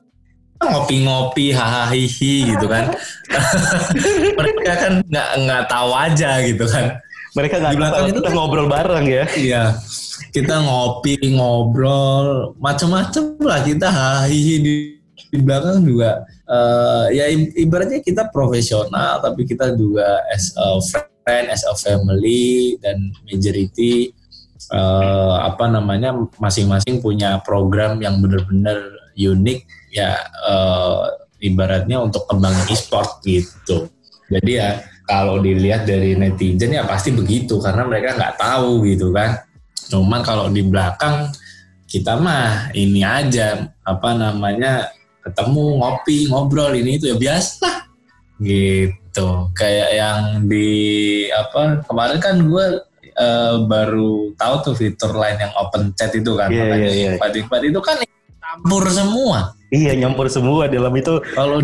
ngopi-ngopi, 0.60 1.52
hahaha 1.52 1.92
gitu 1.96 2.66
kan. 2.66 2.92
mereka 4.38 4.72
kan 4.76 4.92
nggak 5.04 5.30
nggak 5.44 5.62
tahu 5.68 5.90
aja 5.92 6.30
gitu 6.44 6.64
kan. 6.64 6.96
Mereka 7.36 7.54
nggak 7.60 7.72
Di 7.72 7.78
belakang 7.78 7.96
tahu 8.00 8.08
itu 8.08 8.14
kita 8.16 8.28
kan- 8.28 8.36
ngobrol 8.36 8.66
bareng 8.68 9.06
ya. 9.06 9.24
Iya. 9.36 9.64
Kita 10.32 10.54
ngopi, 10.64 11.16
ngobrol, 11.36 12.56
macam-macam 12.56 13.24
lah 13.44 13.60
kita 13.60 13.86
hahaha 13.88 14.28
di, 14.32 14.74
di 15.32 15.38
belakang 15.40 15.84
juga. 15.84 16.24
eh, 16.46 17.04
ya 17.10 17.24
ibaratnya 17.58 17.98
kita 18.00 18.30
profesional, 18.30 19.18
tapi 19.18 19.42
kita 19.44 19.74
juga 19.74 20.22
as 20.30 20.54
a 20.54 20.78
friend, 20.78 21.50
as 21.50 21.66
a 21.66 21.74
family 21.74 22.78
dan 22.78 23.10
majority 23.26 24.14
eh, 24.72 25.34
apa 25.42 25.66
namanya 25.66 26.14
masing-masing 26.38 27.02
punya 27.02 27.42
program 27.42 27.98
yang 27.98 28.22
benar-benar 28.22 28.78
unik 29.18 29.66
ya 29.96 30.20
eh, 30.20 31.02
ibaratnya 31.48 32.04
untuk 32.04 32.28
kembangin 32.28 32.68
e-sport 32.68 33.24
gitu. 33.24 33.88
Jadi 34.28 34.52
ya 34.60 34.84
kalau 35.08 35.38
dilihat 35.40 35.86
dari 35.88 36.18
netizen 36.18 36.76
ya 36.76 36.84
pasti 36.84 37.14
begitu 37.14 37.56
karena 37.62 37.88
mereka 37.88 38.16
nggak 38.16 38.36
tahu 38.36 38.84
gitu 38.84 39.14
kan. 39.16 39.40
Cuman 39.88 40.20
kalau 40.20 40.52
di 40.52 40.60
belakang 40.66 41.30
kita 41.86 42.18
mah 42.18 42.74
ini 42.74 43.06
aja 43.06 43.70
apa 43.86 44.10
namanya 44.12 44.90
ketemu 45.22 45.78
ngopi 45.82 46.26
ngobrol 46.30 46.74
ini 46.74 46.98
itu 46.98 47.14
ya 47.14 47.16
biasa 47.18 47.62
lah 47.62 47.78
gitu 48.42 49.48
kayak 49.56 49.90
yang 49.96 50.20
di 50.44 50.68
apa 51.30 51.86
kemarin 51.86 52.18
kan 52.20 52.36
gue 52.42 52.66
eh, 53.06 53.54
baru 53.64 54.34
tahu 54.34 54.54
tuh 54.66 54.74
fitur 54.74 55.14
lain 55.14 55.40
yang 55.40 55.54
open 55.56 55.94
chat 55.94 56.12
itu 56.12 56.34
kan 56.34 56.50
makanya 56.52 56.90
iya, 56.90 56.90
iya. 56.90 57.10
invite-invite 57.16 57.66
itu 57.70 57.80
kan 57.80 57.96
campur 58.56 58.84
semua 58.88 59.38
Iya 59.66 59.92
nyampur 59.98 60.30
semua 60.30 60.70
dalam 60.70 60.94
itu. 60.94 61.18
kalau 61.34 61.58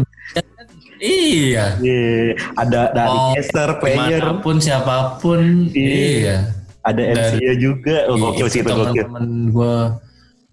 iya 0.98 1.78
iya, 1.78 2.34
ada 2.54 2.90
dari 2.90 3.14
Mau 3.14 3.34
caster, 3.34 3.68
player, 3.78 4.18
di 4.18 4.26
mana 4.26 4.42
pun 4.42 4.56
siapa 4.58 4.96
pun 5.18 5.70
Iya. 5.70 5.94
iya 5.94 6.36
ada 6.82 6.98
MC-nya 6.98 7.54
juga. 7.56 7.96
Oh, 8.10 8.18
gokil 8.18 8.50
sih 8.50 8.58
itu 8.58 8.66
gokil. 8.66 9.06
teman-teman 9.06 9.26
gue 9.48 9.76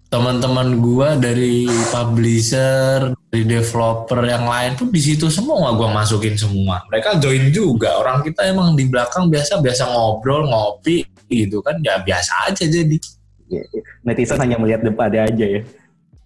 teman-teman 0.06 0.68
gue 0.78 1.08
dari 1.22 1.54
publisher 1.90 3.14
dari 3.30 3.42
developer 3.46 4.18
yang 4.22 4.42
lain 4.42 4.74
pun 4.74 4.90
di 4.90 4.98
situ 4.98 5.26
semua 5.26 5.70
gue 5.70 5.86
masukin 5.86 6.34
semua 6.34 6.82
mereka 6.86 7.14
join 7.18 7.50
juga 7.50 7.94
orang 7.98 8.22
kita 8.22 8.46
emang 8.46 8.74
di 8.74 8.86
belakang 8.86 9.26
biasa 9.26 9.58
biasa 9.58 9.86
ngobrol 9.86 10.50
ngopi 10.50 11.02
gitu 11.26 11.62
kan 11.62 11.78
ya 11.78 11.98
biasa 11.98 12.50
aja 12.50 12.62
jadi 12.62 12.98
Iya, 13.50 13.66
iya. 13.66 13.82
Netizen 14.06 14.38
hanya 14.38 14.62
melihat 14.62 14.86
depannya 14.86 15.26
aja 15.26 15.42
ya. 15.42 15.60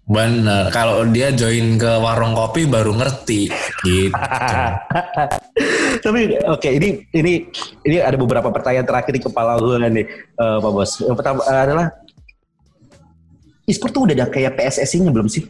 Bener 0.05 0.69
kalau 0.69 1.01
dia 1.09 1.33
join 1.33 1.81
ke 1.81 1.91
warung 1.97 2.37
kopi 2.37 2.69
baru 2.69 2.93
ngerti 2.93 3.49
gitu 3.81 4.13
Tapi 6.05 6.37
oke 6.45 6.69
ini 6.69 7.01
ini 7.17 7.33
ini 7.81 7.97
ada 7.97 8.13
beberapa 8.13 8.53
pertanyaan 8.53 8.85
terakhir 8.85 9.17
di 9.17 9.21
kepala 9.25 9.57
gue 9.57 9.81
nih 9.81 10.05
eh, 10.37 10.57
Pak 10.61 10.71
Bos. 10.71 11.01
Yang 11.01 11.17
pertama 11.17 11.41
eh, 11.41 11.61
adalah 11.65 11.87
e-sport 13.65 13.91
tuh 13.95 14.01
udah 14.05 14.13
ada 14.13 14.25
kayak 14.29 14.53
PSSI-nya 14.53 15.09
belum 15.09 15.25
sih? 15.25 15.49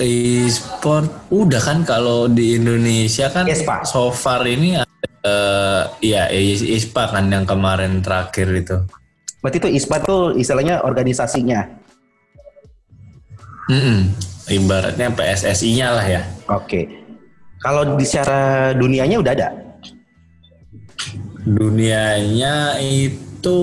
e-sport 0.00 1.28
udah 1.28 1.60
kan 1.60 1.84
kalau 1.84 2.24
di 2.24 2.56
Indonesia 2.56 3.28
kan 3.28 3.44
Espa. 3.44 3.84
so 3.84 4.08
far 4.08 4.40
ini 4.48 4.80
ada 4.80 5.08
eh, 5.20 5.82
ya 6.00 6.22
ISPA 6.32 7.12
kan 7.12 7.28
yang 7.28 7.44
kemarin 7.44 8.00
terakhir 8.00 8.48
itu 8.56 8.76
Berarti 9.42 9.58
itu 9.58 9.68
e-sport 9.74 10.02
tuh 10.06 10.22
istilahnya 10.38 10.86
organisasinya. 10.86 11.81
Mm-mm. 13.70 14.10
Ibaratnya 14.50 15.14
PSSI-nya 15.14 15.88
lah 15.94 16.06
ya. 16.06 16.22
Oke. 16.50 16.90
Kalau 17.62 17.94
di 17.94 18.02
secara 18.02 18.74
dunianya 18.74 19.22
udah 19.22 19.32
ada. 19.38 19.48
Dunianya 21.46 22.78
itu 22.82 23.58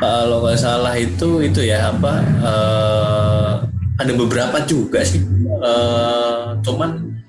kalau 0.00 0.44
nggak 0.44 0.60
salah 0.60 0.96
itu 1.00 1.40
itu 1.44 1.64
ya 1.64 1.92
apa? 1.92 2.12
eh, 2.44 3.52
ada 4.00 4.12
beberapa 4.16 4.60
juga 4.68 5.00
sih. 5.00 5.24
Eh, 5.48 6.44
cuman 6.60 7.20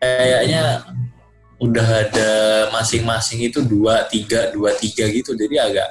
kayaknya 0.00 0.84
udah 1.62 1.88
ada 2.10 2.30
masing-masing 2.74 3.46
itu 3.46 3.62
dua 3.62 4.02
tiga 4.10 4.50
dua 4.50 4.74
tiga 4.74 5.06
gitu 5.06 5.38
jadi 5.38 5.70
agak 5.70 5.88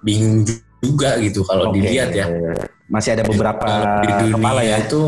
bingung 0.00 0.40
juga 0.80 1.20
gitu 1.20 1.44
kalau 1.44 1.68
Oke. 1.68 1.78
dilihat 1.78 2.16
ya 2.16 2.26
Masih 2.92 3.16
ada 3.16 3.24
beberapa 3.24 3.68
di 4.04 4.08
dunia 4.12 4.36
kepala 4.36 4.60
ya. 4.60 4.76
itu 4.84 5.02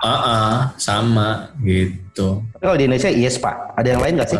ah 0.00 0.08
ah, 0.08 0.54
sama 0.80 1.52
gitu 1.60 2.40
Tapi 2.56 2.62
Kalau 2.64 2.76
di 2.78 2.84
Indonesia 2.88 3.10
yes 3.12 3.36
Pak. 3.36 3.76
Ada 3.76 3.88
yang 3.98 4.00
lain 4.00 4.14
nggak 4.16 4.30
sih? 4.30 4.38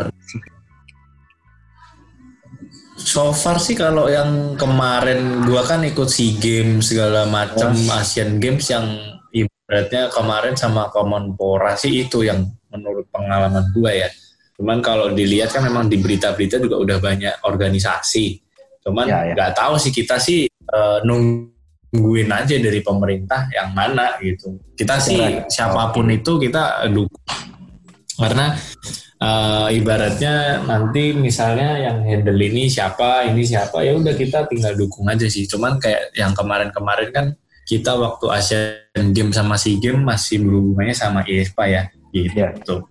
So 3.01 3.33
far 3.35 3.57
sih 3.59 3.73
kalau 3.75 4.07
yang 4.07 4.55
kemarin 4.55 5.43
gua 5.43 5.65
kan 5.67 5.83
ikut 5.83 6.07
SEA 6.07 6.37
Games 6.37 6.93
segala 6.93 7.27
macam 7.27 7.73
Asian 7.97 8.37
Games 8.39 8.69
yang 8.71 8.87
ibaratnya 9.33 10.07
kemarin 10.13 10.53
sama 10.55 10.87
Kemenpora 10.93 11.75
sih 11.75 12.07
itu 12.07 12.23
yang 12.23 12.45
menurut 12.71 13.09
pengalaman 13.11 13.67
gua 13.75 13.91
ya. 13.91 14.09
Cuman 14.55 14.79
kalau 14.79 15.11
dilihat 15.11 15.49
kan 15.51 15.65
memang 15.65 15.89
di 15.89 15.97
berita-berita 15.97 16.61
juga 16.61 16.77
udah 16.77 16.97
banyak 17.01 17.35
organisasi. 17.43 18.37
Cuman 18.85 19.09
Ya, 19.09 19.27
ya. 19.29 19.33
nggak 19.33 19.51
tahu 19.57 19.75
sih 19.81 19.91
kita 19.91 20.21
sih 20.21 20.45
eh, 20.47 20.99
nungguin 21.91 22.31
aja 22.31 22.55
dari 22.55 22.79
pemerintah 22.79 23.51
yang 23.51 23.75
mana 23.75 24.15
gitu. 24.23 24.55
Kita 24.75 24.95
sih 24.97 25.43
siapa 25.51 25.91
pun 25.91 26.07
itu 26.07 26.39
kita 26.39 26.87
dukung. 26.87 27.19
Karena 28.15 28.55
eh, 29.19 29.67
ibaratnya 29.75 30.63
nanti 30.63 31.11
misalnya 31.11 31.77
yang 31.83 32.03
handle 32.07 32.39
ini 32.39 32.71
siapa, 32.71 33.27
ini 33.27 33.43
siapa, 33.43 33.83
ya 33.83 33.91
udah 33.93 34.15
kita 34.15 34.47
tinggal 34.47 34.73
dukung 34.79 35.11
aja 35.11 35.27
sih. 35.27 35.43
Cuman 35.45 35.77
kayak 35.77 36.15
yang 36.15 36.31
kemarin-kemarin 36.31 37.09
kan 37.11 37.25
kita 37.67 37.93
waktu 37.95 38.25
Asian 38.31 39.11
Games 39.15 39.35
sama 39.37 39.55
SEA 39.55 39.79
Games 39.79 40.01
masih 40.03 40.41
berhubungannya 40.43 40.95
sama 40.95 41.23
IESPA 41.27 41.63
ya, 41.69 41.83
Ya. 42.11 42.51
gitu. 42.55 42.83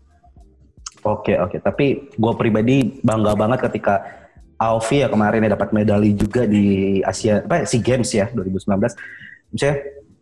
Oke 1.04 1.36
oke. 1.40 1.56
Tapi 1.60 2.12
gue 2.12 2.32
pribadi 2.36 3.00
bangga 3.00 3.32
banget 3.32 3.64
ketika 3.68 4.19
Alfi 4.60 5.00
ya 5.00 5.08
kemarin 5.08 5.48
ya 5.48 5.56
dapat 5.56 5.72
medali 5.72 6.12
juga 6.12 6.44
di 6.44 7.00
Asia 7.00 7.40
apa 7.40 7.64
SEA 7.64 7.80
Games 7.80 8.12
ya 8.12 8.28
2019. 8.28 8.76
Misalnya 9.56 9.76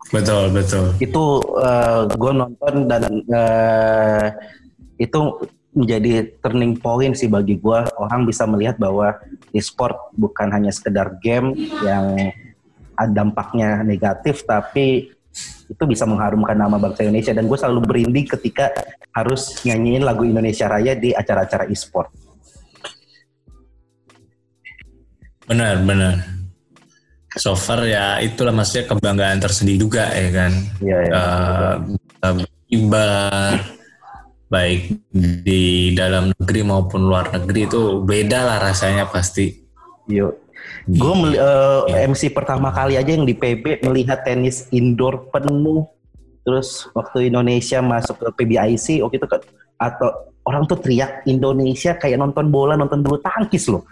Betul, 0.09 0.48
betul. 0.57 0.96
itu 1.05 1.24
gue 2.16 2.33
nonton 2.33 2.74
dan 2.88 3.03
eh, 3.29 4.27
itu 4.96 5.20
menjadi 5.77 6.33
turning 6.40 6.74
point 6.81 7.12
sih 7.12 7.29
bagi 7.29 7.61
gue 7.61 7.81
orang 8.01 8.24
bisa 8.24 8.48
melihat 8.48 8.81
bahwa 8.81 9.14
e-sport 9.53 10.11
bukan 10.16 10.48
hanya 10.48 10.72
sekedar 10.72 11.20
game 11.20 11.53
yang 11.85 12.33
ada 12.98 13.12
dampaknya 13.12 13.85
negatif 13.85 14.42
tapi 14.48 15.12
itu 15.68 15.85
bisa 15.87 16.09
mengharumkan 16.09 16.57
nama 16.57 16.81
bangsa 16.81 17.05
Indonesia 17.07 17.37
dan 17.37 17.46
gue 17.46 17.59
selalu 17.61 17.81
berinding 17.85 18.27
ketika 18.27 18.72
harus 19.12 19.61
nyanyiin 19.62 20.03
lagu 20.03 20.24
Indonesia 20.24 20.66
Raya 20.66 20.96
di 20.96 21.12
acara-acara 21.14 21.68
e-sport. 21.68 22.11
Benar, 25.49 25.81
benar. 25.83 26.15
So 27.37 27.57
far 27.57 27.85
ya 27.89 28.21
itulah 28.21 28.53
maksudnya 28.53 28.93
kebanggaan 28.93 29.41
tersendiri 29.41 29.81
juga 29.81 30.13
ya 30.13 30.29
kan. 30.33 30.53
Iya 30.85 30.99
ya. 31.09 31.13
Eh, 32.25 32.37
ibar 32.77 33.57
baik 34.49 34.97
di 35.13 35.93
dalam 35.93 36.33
negeri 36.33 36.61
maupun 36.65 37.05
luar 37.05 37.33
negeri 37.33 37.69
itu 37.69 38.01
beda 38.05 38.45
lah 38.45 38.59
rasanya 38.61 39.09
pasti. 39.09 39.53
Yuk. 40.09 40.33
Gue 40.89 41.37
MC 41.93 42.33
pertama 42.33 42.73
kali 42.73 42.97
aja 42.97 43.13
yang 43.13 43.29
di 43.29 43.37
PB 43.37 43.85
melihat 43.85 44.25
tenis 44.25 44.69
indoor 44.73 45.29
penuh. 45.29 45.85
Terus 46.49 46.89
waktu 46.97 47.29
Indonesia 47.29 47.85
masuk 47.85 48.25
ke 48.25 48.29
PBIC, 48.41 49.05
waktu 49.05 49.21
itu 49.21 49.29
kan 49.29 49.41
atau 49.77 50.33
orang 50.49 50.65
tuh 50.65 50.81
teriak 50.81 51.29
Indonesia 51.29 51.93
kayak 51.93 52.17
nonton 52.17 52.49
bola, 52.49 52.73
nonton 52.73 53.05
bulu 53.05 53.21
tangkis 53.21 53.69
loh. 53.69 53.85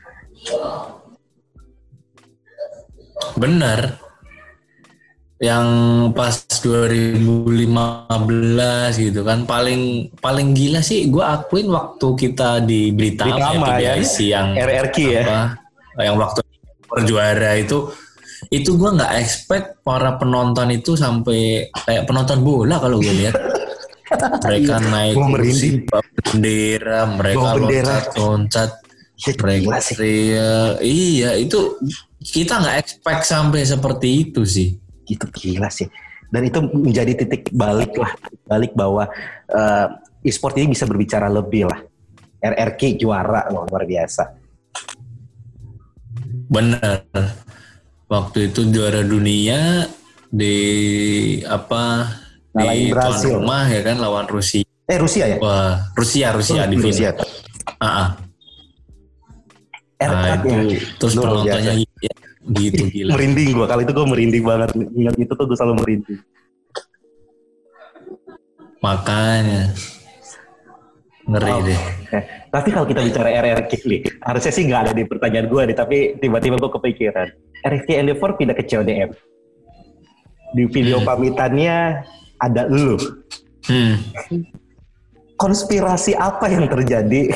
Benar. 3.34 3.98
Yang 5.36 5.68
pas 6.16 6.48
2015 6.64 7.20
gitu 8.96 9.20
kan 9.20 9.44
paling 9.44 10.08
paling 10.16 10.56
gila 10.56 10.80
sih 10.80 11.12
gue 11.12 11.20
akuin 11.20 11.68
waktu 11.68 12.08
kita 12.16 12.64
di 12.64 12.88
Britama, 12.96 13.52
Britama, 13.52 13.76
ya. 13.76 14.00
PBIC 14.00 14.16
yang 14.32 14.56
RRQ 14.56 14.96
ya. 15.12 15.28
apa, 15.28 15.40
yang 16.00 16.16
waktu 16.16 16.40
berjuara 16.88 17.52
itu 17.60 17.92
itu 18.48 18.80
gue 18.80 18.90
nggak 18.96 19.12
expect 19.20 19.84
para 19.84 20.16
penonton 20.16 20.72
itu 20.72 20.96
sampai 20.96 21.68
kayak 21.84 22.08
penonton 22.08 22.40
bola 22.40 22.80
kalau 22.80 22.96
gue 22.96 23.12
lihat 23.12 23.36
mereka 24.46 24.80
naik 24.80 25.14
Gua 25.18 25.26
merinding. 25.36 25.84
kursi 25.84 26.32
bendera 26.32 27.00
mereka 27.12 27.36
Bawa 27.42 27.52
bendera. 27.60 27.96
gila 29.64 29.80
sih. 29.80 29.94
teriak. 29.96 30.76
iya 30.80 31.30
itu 31.34 31.80
kita 32.20 32.60
nggak 32.60 32.76
expect 32.78 33.22
sampai 33.24 33.62
seperti 33.62 34.28
itu 34.28 34.42
sih 34.44 34.76
Gitu 35.02 35.22
gila 35.30 35.70
sih. 35.70 35.86
Dan 36.26 36.42
itu 36.42 36.58
menjadi 36.58 37.14
titik 37.14 37.54
balik 37.54 37.94
lah, 37.94 38.10
balik 38.44 38.74
bahwa 38.74 39.06
eh, 39.46 39.86
e-sport 40.22 40.58
ini 40.58 40.74
bisa 40.74 40.82
berbicara 40.82 41.30
lebih 41.30 41.70
lah. 41.70 41.78
RRQ 42.36 42.98
juara 42.98 43.46
loh, 43.48 43.62
luar 43.64 43.86
biasa. 43.86 44.24
bener 46.46 47.02
waktu 48.06 48.50
itu 48.50 48.70
juara 48.70 49.02
dunia 49.02 49.86
di 50.30 50.56
apa 51.42 52.06
Ngalahin 52.54 52.78
di 52.78 52.86
tuan 52.86 52.94
Brasil. 52.94 53.34
rumah 53.34 53.64
ya 53.66 53.80
kan 53.82 53.96
lawan 53.98 54.26
Rusia 54.26 54.62
Eh 54.86 54.98
Rusia 54.98 55.24
ya? 55.26 55.36
wah 55.42 55.90
Rusia 55.98 56.30
Rusia 56.30 56.62
di 56.66 56.76
Rusia. 56.78 57.10
final 57.10 57.26
Ah, 57.76 57.86
ah. 57.86 58.08
Nah, 59.96 60.36
itu 60.36 60.76
terus 61.00 61.12
Luar 61.16 61.40
penontonnya 61.40 61.72
biasa. 61.72 62.04
ya, 62.04 62.14
gitu 62.52 62.82
gila. 62.94 63.10
Merinding 63.16 63.48
gua 63.52 63.66
kali 63.66 63.82
itu 63.82 63.92
gua 63.92 64.06
merinding 64.06 64.44
banget. 64.44 64.68
Ingat 64.76 65.14
itu 65.16 65.32
tuh 65.32 65.44
gua 65.44 65.56
selalu 65.56 65.74
merinding. 65.80 66.20
Makanya. 68.78 69.62
Ngeri 71.26 71.50
Wow. 71.50 71.66
deh. 71.66 71.80
Eh, 72.14 72.22
tapi 72.48 72.68
kalau 72.70 72.86
kita 72.86 73.02
bicara 73.02 73.28
RRQ 73.34 73.72
nih 73.82 74.00
harusnya 74.22 74.52
sih 74.54 74.62
nggak 74.62 74.80
ada 74.86 74.92
di 74.94 75.02
pertanyaan 75.02 75.46
gua 75.50 75.66
nih 75.66 75.74
tapi 75.74 75.96
tiba-tiba 76.16 76.54
gua 76.56 76.70
kepikiran. 76.70 77.26
RRQ 77.66 77.88
Endeavor 77.98 78.30
pindah 78.36 78.54
ke 78.54 78.62
CODM 78.62 79.10
di 80.54 80.62
video 80.70 81.02
pamitannya 81.02 82.04
ada 82.38 82.62
lu. 82.66 82.94
Hmm. 83.66 83.98
konspirasi 85.36 86.14
apa 86.14 86.46
yang 86.46 86.64
terjadi 86.64 87.28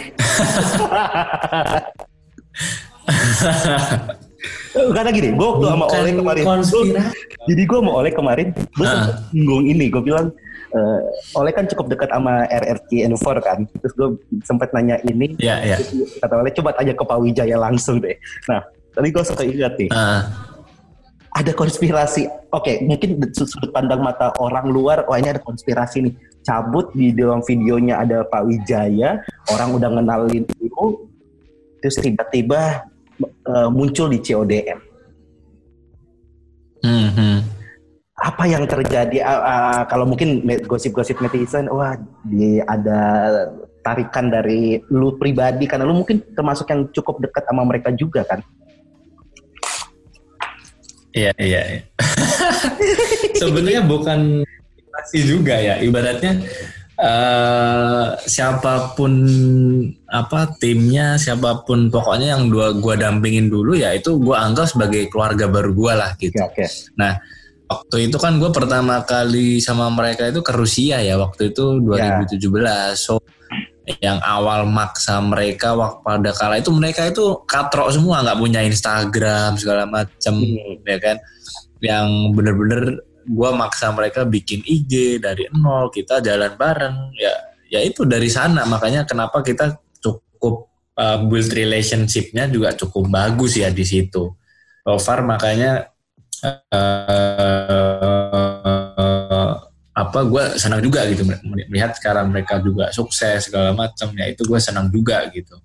karena 4.95 5.11
gini 5.11 5.29
gue 5.35 5.47
waktu 5.47 5.67
sama 5.67 5.85
Oleh 5.91 6.13
kemarin 6.15 6.45
konspirasi. 6.47 7.13
jadi 7.51 7.63
gue 7.67 7.79
mau 7.83 7.95
Oleh 7.99 8.13
kemarin 8.13 8.49
gue 8.55 8.87
Ah. 8.87 9.19
singgung 9.29 9.65
ini 9.65 9.91
gue 9.91 10.01
bilang 10.01 10.31
eh, 10.71 11.01
Oleh 11.35 11.51
kan 11.51 11.67
cukup 11.67 11.91
dekat 11.91 12.09
sama 12.09 12.47
RRQ 12.47 12.91
Endeavor 13.03 13.37
kan 13.43 13.59
terus 13.77 13.93
gue 13.93 14.09
sempat 14.43 14.71
nanya 14.71 14.97
ini 15.05 15.35
ya 15.37 15.59
ya 15.61 15.77
Terus 15.77 16.17
kata 16.17 16.35
Oleh 16.37 16.53
coba 16.55 16.71
tanya 16.73 16.95
ke 16.95 17.03
Pak 17.03 17.19
Wijaya 17.19 17.57
langsung 17.59 17.99
deh 17.99 18.15
nah 18.47 18.63
tadi 18.91 19.09
gue 19.11 19.23
suka 19.23 19.43
ingat 19.43 19.75
nih 19.77 19.91
Ah, 19.91 20.23
ada 21.31 21.55
konspirasi. 21.55 22.27
Oke, 22.51 22.83
mungkin 22.83 23.23
dari 23.23 23.31
sudut 23.31 23.71
pandang 23.71 24.03
mata 24.03 24.35
orang 24.43 24.67
luar, 24.67 25.07
wah 25.07 25.15
ini 25.15 25.31
ada 25.31 25.39
konspirasi 25.39 26.03
nih. 26.03 26.15
Cabut 26.43 26.91
di 26.91 27.15
dalam 27.15 27.39
videonya 27.41 28.03
ada 28.03 28.27
Pak 28.27 28.43
Wijaya, 28.43 29.23
orang 29.47 29.71
udah 29.71 29.95
ngenalin 29.95 30.43
itu, 30.43 30.85
terus 31.81 31.97
tiba-tiba 31.99 32.85
eh, 33.25 33.69
muncul 33.73 34.13
di 34.13 34.21
CODM. 34.21 34.79
hmm, 36.85 37.11
hmm. 37.17 37.39
Apa 38.21 38.45
yang 38.45 38.69
terjadi? 38.69 39.25
Ah, 39.25 39.41
ah, 39.41 39.83
kalau 39.89 40.05
mungkin 40.05 40.45
gosip-gosip 40.69 41.25
netizen, 41.25 41.73
wah 41.73 41.97
di 42.29 42.61
ada 42.61 43.01
tarikan 43.81 44.29
dari 44.29 44.77
lu 44.93 45.17
pribadi 45.17 45.65
karena 45.65 45.89
lu 45.89 46.05
mungkin 46.05 46.21
termasuk 46.37 46.69
yang 46.69 46.85
cukup 46.93 47.17
dekat 47.25 47.49
sama 47.49 47.65
mereka 47.65 47.89
juga 47.97 48.21
kan. 48.29 48.45
Iya 51.17 51.33
iya. 51.41 51.61
iya. 51.65 51.83
Sebenarnya 53.41 53.83
bukan 53.89 54.45
pasti 54.93 55.25
juga 55.25 55.57
ya. 55.59 55.81
Ibaratnya 55.81 56.45
eh 57.01 58.07
siapa 58.29 58.93
pun 58.93 59.13
apa 60.05 60.53
timnya, 60.61 61.17
siapa 61.17 61.65
pun 61.65 61.89
pokoknya 61.89 62.37
yang 62.37 62.53
dua 62.53 62.77
gua 62.77 62.95
dampingin 63.01 63.49
dulu 63.49 63.73
ya 63.73 63.97
itu 63.97 64.21
gua 64.21 64.45
anggap 64.45 64.69
sebagai 64.69 65.09
keluarga 65.09 65.49
baru 65.49 65.73
gua 65.73 65.93
lah 65.97 66.11
gitu. 66.21 66.37
Oke, 66.45 66.61
oke. 66.61 66.65
Nah 67.01 67.17
waktu 67.71 68.11
itu 68.11 68.19
kan 68.19 68.43
gue 68.43 68.51
pertama 68.51 69.07
kali 69.07 69.63
sama 69.63 69.87
mereka 69.95 70.27
itu 70.27 70.43
ke 70.43 70.51
Rusia 70.51 70.99
ya 70.99 71.15
waktu 71.15 71.55
itu 71.55 71.79
2017. 71.79 72.99
So 72.99 73.23
yang 73.99 74.19
awal 74.23 74.67
maksa 74.71 75.19
mereka 75.19 75.75
waktu 75.75 76.03
pada 76.03 76.31
kala 76.35 76.63
itu 76.63 76.71
mereka 76.71 77.11
itu 77.11 77.43
katrok 77.47 77.91
semua 77.91 78.23
nggak 78.23 78.39
punya 78.39 78.61
Instagram 78.63 79.59
segala 79.59 79.87
macam 79.87 80.35
Hmm. 80.39 80.79
ya 80.87 80.99
kan 81.03 81.17
yang 81.81 82.07
bener-bener 82.37 83.03
gue 83.27 83.51
maksa 83.53 83.93
mereka 83.93 84.25
bikin 84.25 84.65
IG 84.65 85.21
dari 85.21 85.47
nol 85.53 85.93
kita 85.93 86.21
jalan 86.25 86.57
bareng 86.57 87.13
ya 87.17 87.35
ya 87.71 87.81
itu 87.87 88.03
dari 88.03 88.27
sana 88.27 88.67
makanya 88.67 89.07
kenapa 89.07 89.41
kita 89.47 89.79
cukup 90.03 90.71
uh, 90.99 91.19
build 91.25 91.53
relationship-nya 91.55 92.51
juga 92.51 92.75
cukup 92.75 93.07
bagus 93.09 93.57
ya 93.57 93.71
di 93.71 93.87
situ. 93.87 94.35
So 94.81 94.99
far 94.99 95.23
makanya 95.23 95.87
uh, 96.43 96.91
apa 99.91 100.21
gue 100.25 100.45
senang 100.57 100.81
juga 100.81 101.05
gitu 101.13 101.29
melihat 101.45 101.93
sekarang 101.95 102.33
mereka 102.33 102.57
juga 102.59 102.89
sukses 102.91 103.47
segala 103.47 103.77
macam 103.77 104.09
ya 104.17 104.27
itu 104.33 104.43
gue 104.49 104.59
senang 104.59 104.89
juga 104.89 105.29
gitu. 105.31 105.61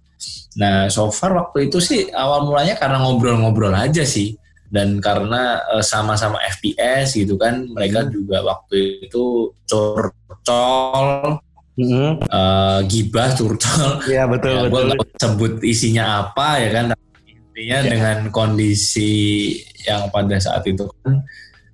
Nah 0.60 0.92
so 0.92 1.08
far 1.10 1.32
waktu 1.36 1.72
itu 1.72 1.80
sih 1.80 2.12
awal 2.12 2.46
mulanya 2.46 2.76
karena 2.76 3.00
ngobrol-ngobrol 3.02 3.74
aja 3.74 4.04
sih 4.04 4.36
dan 4.74 4.98
karena 4.98 5.62
uh, 5.70 5.84
sama-sama 5.86 6.42
FPS 6.42 7.18
gitu 7.18 7.38
kan 7.38 7.70
mereka 7.70 8.06
hmm. 8.06 8.10
juga 8.12 8.38
waktu 8.42 9.06
itu 9.06 9.54
curcol 9.70 11.38
hmm. 11.78 12.12
uh, 12.30 12.80
gibah 12.90 13.30
curcol 13.38 14.02
ya 14.16 14.26
betul 14.26 14.52
ya, 14.52 14.62
betul 14.70 14.86
gue 14.98 15.08
sebut 15.22 15.54
isinya 15.62 16.26
apa 16.26 16.66
ya 16.66 16.70
kan 16.74 16.86
intinya 17.30 17.80
ya. 17.82 17.90
dengan 17.90 18.18
kondisi 18.34 19.54
yang 19.86 20.10
pada 20.10 20.42
saat 20.42 20.66
itu 20.66 20.90
kan 21.02 21.22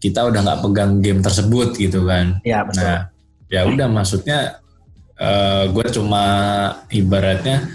kita 0.01 0.27
udah 0.27 0.39
nggak 0.43 0.61
pegang 0.65 0.93
game 0.99 1.21
tersebut 1.23 1.77
gitu 1.79 2.03
kan 2.03 2.37
ya 2.43 2.67
betul 2.67 2.83
nah 2.83 2.99
ya 3.51 3.67
udah 3.67 3.87
maksudnya 3.91 4.61
uh, 5.19 5.67
gue 5.71 5.87
cuma 5.91 6.23
ibaratnya 6.91 7.67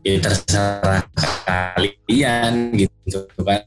ya 0.00 0.16
terserah 0.18 1.04
kalian 1.44 2.74
gitu 2.74 3.28
kan 3.44 3.62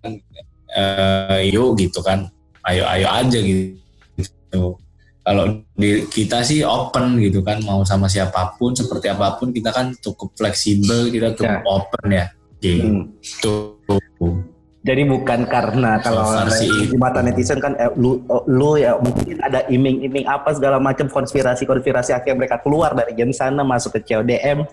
uh, 0.74 1.39
yuk 1.41 1.80
gitu 1.80 2.01
kan. 2.03 2.30
Ayo 2.65 2.84
ayo 2.88 3.07
aja 3.09 3.39
gitu. 3.39 4.78
Kalau 5.24 5.63
di 5.80 6.03
kita 6.11 6.43
sih 6.43 6.67
open 6.67 7.15
gitu 7.24 7.39
kan 7.39 7.63
mau 7.63 7.88
sama 7.88 8.11
siapa 8.11 8.59
pun 8.59 8.76
seperti 8.76 9.07
apa 9.07 9.39
pun 9.39 9.55
kita 9.55 9.71
kan 9.71 9.95
cukup 9.95 10.36
fleksibel 10.36 11.07
kita 11.07 11.32
cukup 11.32 11.63
ya. 11.63 11.67
open 11.67 12.07
ya. 12.11 12.26
Gitu. 12.63 13.76
Hmm. 13.84 14.39
jadi 14.84 15.03
bukan 15.03 15.47
karena 15.47 15.99
kalau 15.99 16.47
so 16.47 16.63
di 16.63 16.95
mata 16.95 17.19
netizen 17.19 17.59
kan 17.59 17.76
eh, 17.76 17.91
lu 17.99 18.24
lu 18.47 18.80
ya 18.80 18.95
mungkin 18.99 19.39
ada 19.43 19.67
iming-iming 19.67 20.28
apa 20.28 20.55
segala 20.55 20.80
macam 20.80 21.07
konspirasi-konspirasi 21.11 22.15
akhirnya 22.15 22.39
mereka 22.39 22.59
keluar 22.63 22.95
dari 22.95 23.15
game 23.15 23.36
sana 23.36 23.67
masuk 23.67 23.99
ke 23.99 24.11
CODM 24.11 24.63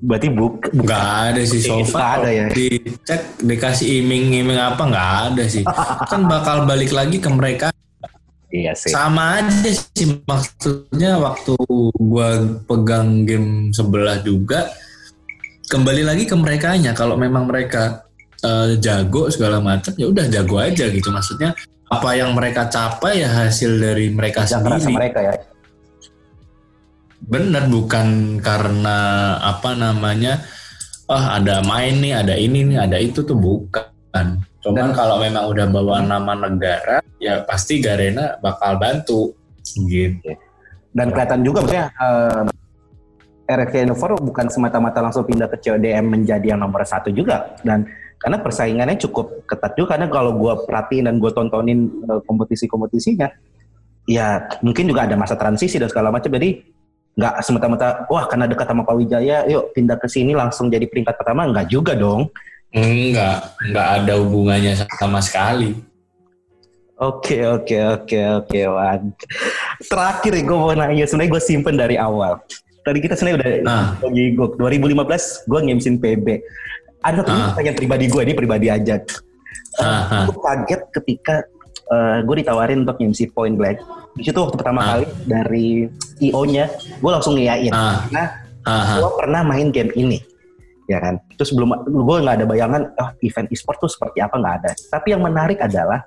Berarti 0.00 0.28
buk, 0.32 0.72
bukan. 0.72 0.88
Gak 0.88 1.08
ada 1.32 1.42
sih 1.44 1.60
sofa. 1.60 2.20
ada 2.20 2.30
ya. 2.32 2.46
Dicek 2.48 3.44
dikasih 3.44 4.00
iming-iming 4.00 4.56
apa 4.56 4.82
nggak 4.88 5.10
ada 5.32 5.44
sih. 5.44 5.64
kan 6.10 6.24
bakal 6.24 6.64
balik 6.64 6.90
lagi 6.90 7.20
ke 7.20 7.28
mereka. 7.28 7.68
Iya 8.50 8.74
sih. 8.74 8.90
Sama 8.90 9.38
aja 9.38 9.70
sih 9.70 10.18
maksudnya 10.26 11.20
waktu 11.20 11.54
gua 12.00 12.58
pegang 12.66 13.22
game 13.28 13.70
sebelah 13.70 14.18
juga 14.24 14.72
kembali 15.70 16.02
lagi 16.02 16.24
ke 16.26 16.34
mereka 16.34 16.74
nya 16.74 16.90
kalau 16.90 17.14
memang 17.14 17.46
mereka 17.46 18.02
uh, 18.42 18.74
jago 18.82 19.30
segala 19.30 19.62
macam 19.62 19.94
ya 19.94 20.10
udah 20.10 20.26
jago 20.26 20.58
aja 20.58 20.90
gitu 20.90 21.14
maksudnya 21.14 21.54
apa 21.90 22.10
yang 22.18 22.34
mereka 22.34 22.66
capai 22.66 23.22
ya 23.22 23.30
hasil 23.30 23.78
dari 23.78 24.10
mereka 24.10 24.46
yang 24.50 24.66
sendiri. 24.66 24.98
mereka 24.98 25.18
ya 25.22 25.34
benar 27.20 27.68
bukan 27.68 28.40
karena 28.40 28.98
apa 29.40 29.76
namanya 29.76 30.40
oh 31.10 31.24
ada 31.26 31.60
main 31.66 31.98
nih 31.98 32.14
ada 32.14 32.34
ini 32.38 32.64
nih 32.70 32.78
ada 32.78 32.96
itu 32.96 33.20
tuh 33.26 33.36
bukan. 33.36 34.40
Cuman 34.60 34.92
kalau 34.92 35.16
memang 35.18 35.48
udah 35.50 35.66
bawa 35.72 36.04
nama 36.04 36.36
negara 36.36 37.00
ya 37.18 37.42
pasti 37.44 37.82
Garena 37.82 38.38
bakal 38.38 38.78
bantu 38.78 39.34
gitu. 39.88 40.36
Dan 40.90 41.14
kelihatan 41.14 41.40
juga 41.46 41.62
maksudnya 41.62 41.86
uh, 41.96 42.44
eh, 43.46 43.54
RFK 43.56 43.86
Innovar 43.86 44.18
bukan 44.18 44.46
semata-mata 44.50 44.98
langsung 45.02 45.26
pindah 45.26 45.46
ke 45.50 45.58
CODM 45.62 46.04
menjadi 46.06 46.54
yang 46.54 46.60
nomor 46.62 46.82
satu 46.82 47.10
juga. 47.14 47.54
Dan 47.62 47.86
karena 48.20 48.36
persaingannya 48.42 49.00
cukup 49.00 49.48
ketat 49.48 49.72
juga 49.78 49.96
karena 49.96 50.12
kalau 50.12 50.36
gue 50.36 50.52
perhatiin 50.68 51.08
dan 51.08 51.16
gue 51.16 51.30
tontonin 51.32 51.88
uh, 52.04 52.20
kompetisi-kompetisinya 52.28 53.32
ya 54.04 54.44
mungkin 54.60 54.92
juga 54.92 55.08
ada 55.08 55.16
masa 55.16 55.40
transisi 55.40 55.80
dan 55.80 55.88
segala 55.88 56.12
macam. 56.12 56.28
Jadi 56.28 56.79
nggak 57.18 57.34
semata-mata 57.42 58.06
wah 58.06 58.24
karena 58.30 58.46
dekat 58.46 58.66
sama 58.70 58.82
Pak 58.86 58.94
Wijaya 58.96 59.44
yuk 59.50 59.74
pindah 59.74 59.98
ke 59.98 60.06
sini 60.06 60.32
langsung 60.32 60.70
jadi 60.70 60.86
peringkat 60.86 61.18
pertama 61.18 61.50
nggak 61.50 61.66
juga 61.66 61.92
dong 61.98 62.30
enggak 62.70 63.50
nggak 63.66 63.88
ada 64.02 64.14
hubungannya 64.22 64.78
sama 64.94 65.18
sekali 65.18 65.90
Oke 67.00 67.40
oke 67.48 67.76
oke 67.96 68.18
oke 68.44 68.60
Wan. 68.68 69.16
Terakhir 69.88 70.36
gue 70.36 70.52
mau 70.52 70.68
nanya 70.76 71.08
sebenarnya 71.08 71.32
gue 71.32 71.42
simpen 71.48 71.72
dari 71.80 71.96
awal. 71.96 72.36
Tadi 72.84 73.00
kita 73.00 73.16
sebenarnya 73.16 73.36
udah 73.40 73.50
nah. 73.64 73.86
lagi 74.04 74.36
gue 74.36 74.48
2015 74.60 75.48
gue 75.48 75.60
ngemsin 75.64 75.96
PB. 75.96 76.26
Ada 77.00 77.24
satu 77.24 77.32
ah. 77.32 77.56
pertanyaan 77.56 77.76
pribadi 77.80 78.04
gue 78.04 78.20
ini 78.20 78.34
pribadi 78.36 78.68
aja. 78.68 79.00
Uh, 79.80 79.88
ah, 79.88 80.28
gue 80.28 80.36
kaget 80.44 80.82
ketika 80.92 81.34
uh, 81.90 82.18
gue 82.24 82.36
ditawarin 82.40 82.86
untuk 82.86 82.96
MC 83.02 83.34
Point 83.34 83.58
Blank. 83.58 83.78
Di 84.16 84.22
situ 84.26 84.38
waktu 84.38 84.56
pertama 84.56 84.80
ah. 84.80 84.86
kali 84.94 85.06
dari 85.26 85.68
IO-nya, 86.22 86.70
gue 86.98 87.10
langsung 87.10 87.34
ngiyain. 87.36 87.72
Ah. 87.74 88.06
Karena 88.06 88.24
ah. 88.64 88.98
gue 89.02 89.10
pernah 89.18 89.40
main 89.44 89.68
game 89.74 89.92
ini. 89.98 90.18
Ya 90.90 90.98
kan? 90.98 91.22
Terus 91.38 91.54
belum, 91.54 91.86
gue 91.86 92.16
nggak 92.18 92.36
ada 92.42 92.46
bayangan, 92.46 92.82
oh, 92.98 93.10
event 93.22 93.46
e-sport 93.54 93.78
tuh 93.78 93.90
seperti 93.90 94.18
apa, 94.18 94.34
nggak 94.34 94.54
ada. 94.62 94.70
Tapi 94.90 95.14
yang 95.14 95.22
menarik 95.22 95.62
adalah, 95.62 96.02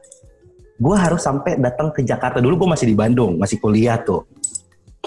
gue 0.75 0.95
harus 0.99 1.23
sampai 1.23 1.55
datang 1.55 1.95
ke 1.95 2.03
Jakarta. 2.03 2.43
Dulu 2.43 2.67
gue 2.67 2.69
masih 2.75 2.87
di 2.91 2.95
Bandung, 2.95 3.39
masih 3.39 3.63
kuliah 3.63 3.95
tuh. 3.99 4.27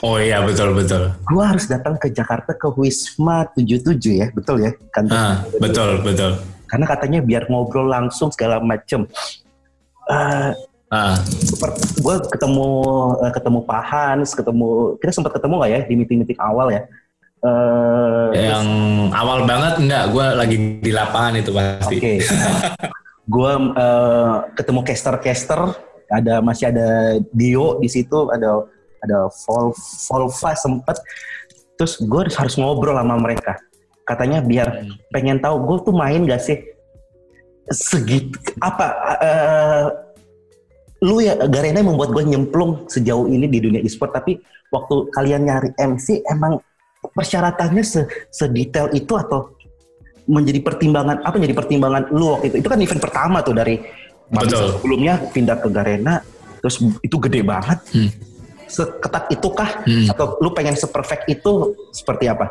Oh 0.04 0.20
iya 0.20 0.44
betul 0.44 0.76
betul. 0.76 1.08
Gue 1.24 1.40
harus 1.40 1.64
datang 1.72 1.96
ke 1.96 2.12
Jakarta 2.12 2.52
ke 2.52 2.68
Wisma 2.76 3.48
77 3.56 3.96
ya, 4.12 4.28
betul 4.28 4.60
ya? 4.60 4.76
Kan 4.92 5.08
ah, 5.08 5.40
betul 5.56 6.04
betul. 6.04 6.36
Karena 6.68 6.84
katanya 6.84 7.24
biar 7.24 7.48
ngobrol 7.48 7.88
langsung 7.88 8.28
segala 8.28 8.60
macem 8.60 9.08
uh, 10.10 10.50
ah. 10.90 11.16
gue 11.98 12.16
ketemu 12.30 12.68
uh, 13.18 13.32
ketemu 13.34 13.58
Pak 13.66 13.82
Hans, 13.82 14.30
ketemu 14.32 14.96
kita 15.02 15.12
sempat 15.12 15.32
ketemu 15.34 15.54
nggak 15.58 15.70
ya 15.70 15.80
di 15.86 15.94
meeting-meeting 15.98 16.38
awal 16.40 16.70
ya? 16.70 16.82
Uh, 17.44 18.32
yang 18.32 18.66
terus, 19.12 19.18
awal 19.18 19.38
banget 19.44 19.74
enggak, 19.78 20.04
gue 20.10 20.26
lagi 20.34 20.56
di 20.82 20.90
lapangan 20.94 21.34
itu 21.38 21.50
pasti. 21.52 21.96
Oke. 21.98 22.14
Okay. 23.26 23.32
gue 23.34 23.52
uh, 23.74 24.46
ketemu 24.54 24.86
caster-caster, 24.86 25.74
ada 26.14 26.38
masih 26.38 26.70
ada 26.70 27.18
Dio 27.34 27.82
di 27.82 27.90
situ, 27.90 28.30
ada 28.30 28.70
ada 29.02 29.26
Vol 29.42 29.74
Volva 30.06 30.54
sempet. 30.54 31.02
Terus 31.74 31.98
gue 31.98 32.22
harus 32.30 32.54
ngobrol 32.54 32.94
sama 32.94 33.18
mereka. 33.18 33.58
Katanya 34.06 34.38
biar 34.38 34.86
pengen 35.10 35.42
tahu 35.42 35.66
gue 35.66 35.76
tuh 35.90 35.94
main 35.94 36.22
gak 36.22 36.38
sih 36.38 36.75
segitu 37.70 38.38
apa 38.62 38.86
uh, 39.18 39.86
lu 41.04 41.20
ya 41.20 41.36
Garena 41.50 41.82
yang 41.82 41.92
membuat 41.92 42.14
gue 42.16 42.24
nyemplung 42.24 42.88
sejauh 42.88 43.28
ini 43.28 43.50
di 43.50 43.58
dunia 43.60 43.80
e-sport 43.84 44.16
tapi 44.16 44.40
waktu 44.72 45.12
kalian 45.12 45.44
nyari 45.44 45.70
MC 45.76 46.24
emang 46.24 46.56
persyaratannya 47.12 47.84
se 47.84 48.08
sedetail 48.32 48.90
itu 48.96 49.12
atau 49.14 49.54
menjadi 50.26 50.58
pertimbangan 50.64 51.22
apa 51.22 51.36
jadi 51.38 51.54
pertimbangan 51.54 52.10
lu 52.10 52.34
waktu 52.34 52.50
itu 52.50 52.56
itu 52.64 52.68
kan 52.68 52.78
event 52.82 53.02
pertama 53.02 53.38
tuh 53.44 53.54
dari 53.54 53.78
Betul. 54.26 54.82
sebelumnya 54.82 55.22
pindah 55.30 55.56
ke 55.62 55.68
Garena 55.70 56.18
terus 56.58 56.82
itu 56.98 57.16
gede 57.22 57.46
banget 57.46 57.78
hmm. 57.94 58.10
seketat 58.66 59.30
itukah 59.30 59.86
hmm. 59.86 60.10
atau 60.10 60.34
lu 60.42 60.50
pengen 60.50 60.74
seperfect 60.74 61.30
itu 61.30 61.78
seperti 61.94 62.26
apa 62.26 62.50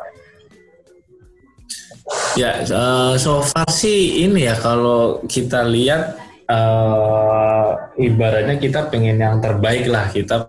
Ya, 2.38 2.62
uh, 2.70 3.18
so 3.18 3.42
far 3.42 3.66
sih 3.66 4.22
ini 4.30 4.46
ya 4.46 4.54
kalau 4.62 5.26
kita 5.26 5.66
lihat 5.66 6.22
uh, 6.46 7.74
ibaratnya 7.98 8.62
kita 8.62 8.94
pengen 8.94 9.18
yang 9.18 9.42
terbaik 9.42 9.90
lah, 9.90 10.14
kita 10.14 10.46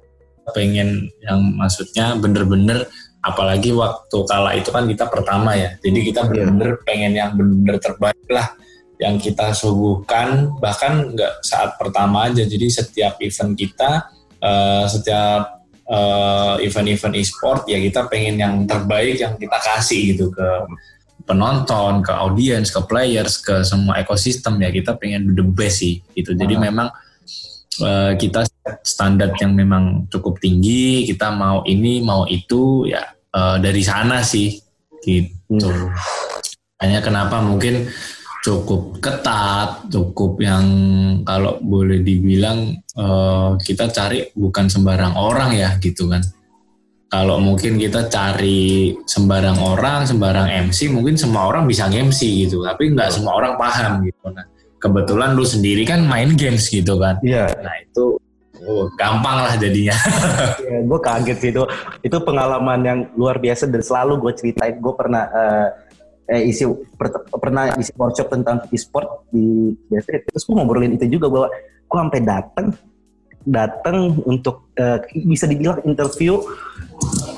pengen 0.52 1.08
yang 1.24 1.40
maksudnya 1.56 2.12
bener-bener 2.20 2.84
apalagi 3.24 3.72
waktu 3.72 4.18
kala 4.28 4.52
itu 4.54 4.68
kan 4.68 4.84
kita 4.84 5.08
pertama 5.08 5.56
ya, 5.56 5.72
jadi 5.80 5.98
kita 6.04 6.20
iya. 6.22 6.28
bener-bener 6.28 6.70
pengen 6.84 7.12
yang 7.16 7.30
bener-bener 7.34 7.78
terbaik 7.80 8.26
lah 8.28 8.52
yang 9.00 9.16
kita 9.16 9.56
suguhkan 9.56 10.52
bahkan 10.60 11.16
nggak 11.16 11.40
saat 11.40 11.80
pertama 11.80 12.28
aja, 12.28 12.44
jadi 12.44 12.68
setiap 12.68 13.16
event 13.24 13.56
kita, 13.56 14.12
uh, 14.44 14.84
setiap 14.84 15.56
event-event 16.60 17.14
uh, 17.14 17.20
e-sport 17.22 17.62
ya 17.70 17.78
kita 17.78 18.10
pengen 18.10 18.42
yang 18.42 18.54
terbaik 18.66 19.22
yang 19.22 19.38
kita 19.38 19.54
kasih 19.54 20.12
gitu 20.12 20.34
ke 20.34 20.46
penonton, 21.26 22.06
ke 22.06 22.12
audiens, 22.14 22.70
ke 22.70 22.80
players, 22.86 23.42
ke 23.42 23.66
semua 23.66 23.98
ekosistem 23.98 24.56
ya 24.62 24.70
kita 24.70 24.94
pengen 24.94 25.34
the 25.34 25.42
best 25.42 25.82
sih 25.82 25.98
gitu. 26.14 26.32
Jadi 26.32 26.54
uh. 26.54 26.60
memang 26.62 26.88
uh, 27.82 28.12
kita 28.14 28.46
standar 28.86 29.34
yang 29.42 29.52
memang 29.52 30.06
cukup 30.08 30.38
tinggi, 30.38 31.04
kita 31.10 31.34
mau 31.34 31.66
ini 31.66 32.00
mau 32.00 32.24
itu 32.30 32.86
ya 32.86 33.02
uh, 33.34 33.58
dari 33.58 33.82
sana 33.82 34.22
sih 34.22 34.54
gitu. 35.02 35.66
Hmm. 35.66 35.90
Hanya 36.80 37.02
kenapa 37.02 37.42
mungkin 37.42 37.88
cukup 38.46 39.02
ketat, 39.02 39.90
cukup 39.90 40.38
yang 40.38 40.66
kalau 41.26 41.58
boleh 41.58 42.06
dibilang 42.06 42.78
uh, 42.94 43.58
kita 43.58 43.90
cari 43.90 44.30
bukan 44.38 44.70
sembarang 44.70 45.18
orang 45.18 45.50
ya 45.58 45.74
gitu 45.82 46.06
kan. 46.06 46.22
Kalau 47.06 47.38
mungkin 47.38 47.78
kita 47.78 48.10
cari 48.10 48.90
sembarang 49.06 49.62
orang, 49.62 50.02
sembarang 50.02 50.50
MC, 50.66 50.90
mungkin 50.90 51.14
semua 51.14 51.46
orang 51.46 51.62
bisa 51.70 51.86
MC 51.86 52.46
gitu, 52.46 52.66
tapi 52.66 52.90
nggak 52.90 53.14
semua 53.14 53.38
orang 53.38 53.54
paham 53.54 54.02
gitu. 54.02 54.26
Nah, 54.26 54.42
kebetulan 54.82 55.38
lu 55.38 55.46
sendiri 55.46 55.86
kan 55.86 56.02
main 56.02 56.34
games 56.34 56.66
gitu 56.66 56.98
kan. 56.98 57.22
Iya. 57.22 57.46
Nah 57.62 57.74
itu 57.78 58.18
oh, 58.66 58.90
gampang 58.98 59.38
lah 59.46 59.54
jadinya. 59.54 59.94
ya, 60.66 60.82
gue 60.82 61.00
kaget 61.00 61.38
sih 61.38 61.50
itu. 61.54 61.62
Itu 62.02 62.16
pengalaman 62.26 62.80
yang 62.82 62.98
luar 63.14 63.38
biasa 63.38 63.70
dan 63.70 63.86
selalu 63.86 64.26
gue 64.26 64.32
ceritain. 64.42 64.74
Gue 64.82 64.94
pernah 64.98 65.30
uh, 65.30 65.68
eh, 66.26 66.50
isi 66.50 66.66
per, 66.98 67.22
pernah 67.30 67.70
isi 67.78 67.94
workshop 67.94 68.28
tentang 68.34 68.66
e-sport 68.74 69.30
di 69.30 69.70
BSD 69.86 70.26
terus 70.26 70.42
gue 70.42 70.54
ngobrolin 70.58 70.98
itu 70.98 71.06
juga 71.06 71.30
bahwa 71.30 71.48
gue 71.86 71.98
sampai 72.02 72.20
datang 72.22 72.66
datang 73.46 74.18
untuk 74.26 74.74
uh, 74.74 74.98
bisa 75.14 75.46
dibilang 75.46 75.78
interview 75.86 76.42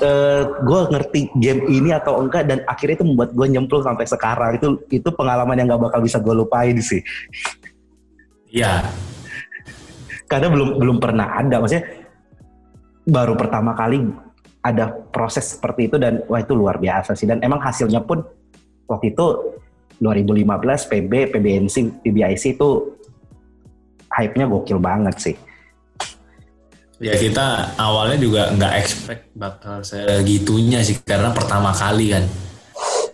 uh, 0.01 0.43
gue 0.57 0.81
ngerti 0.89 1.29
game 1.37 1.69
ini 1.69 1.93
atau 1.93 2.17
enggak 2.17 2.49
dan 2.49 2.65
akhirnya 2.65 2.99
itu 2.99 3.05
membuat 3.05 3.29
gue 3.37 3.47
nyemplung 3.47 3.85
sampai 3.85 4.05
sekarang. 4.09 4.57
Itu 4.57 4.67
itu 4.89 5.09
pengalaman 5.13 5.55
yang 5.55 5.69
gak 5.75 5.83
bakal 5.91 5.99
bisa 6.01 6.17
gue 6.17 6.33
lupain 6.33 6.75
sih. 6.81 7.05
Iya. 8.49 8.89
Karena 10.25 10.49
belum 10.49 10.81
belum 10.81 10.97
pernah 10.97 11.37
ada. 11.37 11.61
Maksudnya 11.61 11.85
baru 13.05 13.33
pertama 13.37 13.73
kali 13.77 14.09
ada 14.59 14.91
proses 14.91 15.55
seperti 15.57 15.87
itu 15.89 15.95
dan 16.01 16.25
wah 16.25 16.41
itu 16.41 16.57
luar 16.57 16.81
biasa 16.81 17.13
sih. 17.13 17.29
Dan 17.29 17.41
emang 17.45 17.61
hasilnya 17.61 18.01
pun 18.01 18.25
waktu 18.89 19.13
itu 19.13 19.25
2015 19.99 20.47
PB, 20.89 21.11
PBNC, 21.35 21.75
PBIC 22.01 22.43
itu 22.55 22.69
hype-nya 24.09 24.47
gokil 24.47 24.79
banget 24.79 25.15
sih. 25.19 25.35
Ya 26.99 27.15
kita 27.15 27.79
awalnya 27.79 28.19
juga 28.19 28.41
nggak 28.51 28.73
expect 28.75 29.23
bakal 29.31 29.79
segitunya 29.87 30.83
sih 30.83 30.99
karena 30.99 31.31
pertama 31.31 31.71
kali 31.71 32.11
kan. 32.11 32.23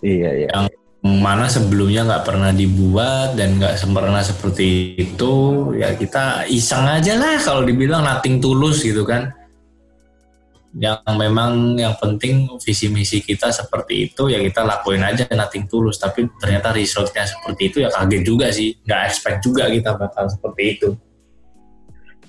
Iya 0.02 0.30
iya. 0.42 0.48
Yang 0.50 0.66
mana 1.06 1.46
sebelumnya 1.46 2.02
nggak 2.02 2.24
pernah 2.26 2.50
dibuat 2.50 3.38
dan 3.38 3.62
nggak 3.62 3.78
sempurna 3.78 4.26
seperti 4.26 4.98
itu 4.98 5.34
ya 5.78 5.94
kita 5.94 6.50
iseng 6.50 6.82
aja 6.82 7.14
lah 7.14 7.38
kalau 7.38 7.62
dibilang 7.62 8.02
nating 8.02 8.42
tulus 8.42 8.82
gitu 8.82 9.06
kan 9.06 9.30
yang 10.76 11.00
memang 11.06 11.78
yang 11.78 11.96
penting 11.96 12.50
visi 12.60 12.92
misi 12.92 13.22
kita 13.22 13.48
seperti 13.48 14.12
itu 14.12 14.28
ya 14.28 14.42
kita 14.42 14.66
lakuin 14.66 15.00
aja 15.00 15.24
nating 15.30 15.70
tulus 15.70 15.96
tapi 15.96 16.28
ternyata 16.36 16.74
resultnya 16.74 17.24
seperti 17.24 17.72
itu 17.72 17.76
ya 17.86 17.88
kaget 17.88 18.22
juga 18.26 18.46
sih 18.52 18.76
nggak 18.84 19.00
expect 19.08 19.38
juga 19.40 19.70
kita 19.70 19.96
bakal 19.96 20.28
seperti 20.28 20.62
itu 20.76 20.88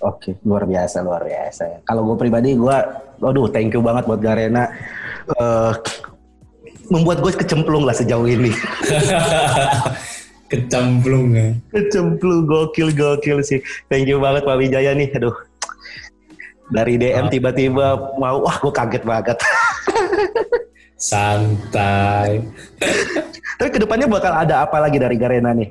oke 0.02 0.42
luar 0.46 0.64
biasa 0.70 1.02
luar 1.02 1.24
biasa 1.26 1.82
kalau 1.86 2.06
gue 2.14 2.18
pribadi 2.20 2.54
gue 2.54 2.78
aduh 3.24 3.50
thank 3.50 3.74
you 3.74 3.82
banget 3.82 4.06
buat 4.06 4.22
Garena. 4.22 4.70
Uh, 5.28 5.74
membuat 6.88 7.20
gue 7.20 7.32
kecemplung 7.36 7.84
lah 7.84 7.96
sejauh 7.96 8.28
ini. 8.28 8.52
Kecemplung 10.52 11.36
ya. 11.36 11.52
Kecemplung 11.76 12.48
gokil 12.48 12.96
gokil 12.96 13.44
sih. 13.44 13.60
Thank 13.92 14.08
you 14.08 14.24
banget 14.24 14.48
Pak 14.48 14.56
Wijaya 14.56 14.96
nih. 14.96 15.12
Aduh. 15.20 15.36
Dari 16.72 17.00
DM 17.00 17.28
tiba-tiba 17.32 18.16
mau 18.16 18.44
wah 18.44 18.56
gue 18.56 18.72
kaget 18.72 19.04
banget. 19.04 19.38
Santai. 21.12 22.40
Tapi 23.60 23.70
ke 23.70 23.80
depannya 23.84 24.08
bakal 24.08 24.32
ada 24.32 24.64
apa 24.64 24.80
lagi 24.80 24.96
dari 24.96 25.20
Garena 25.20 25.52
nih 25.52 25.68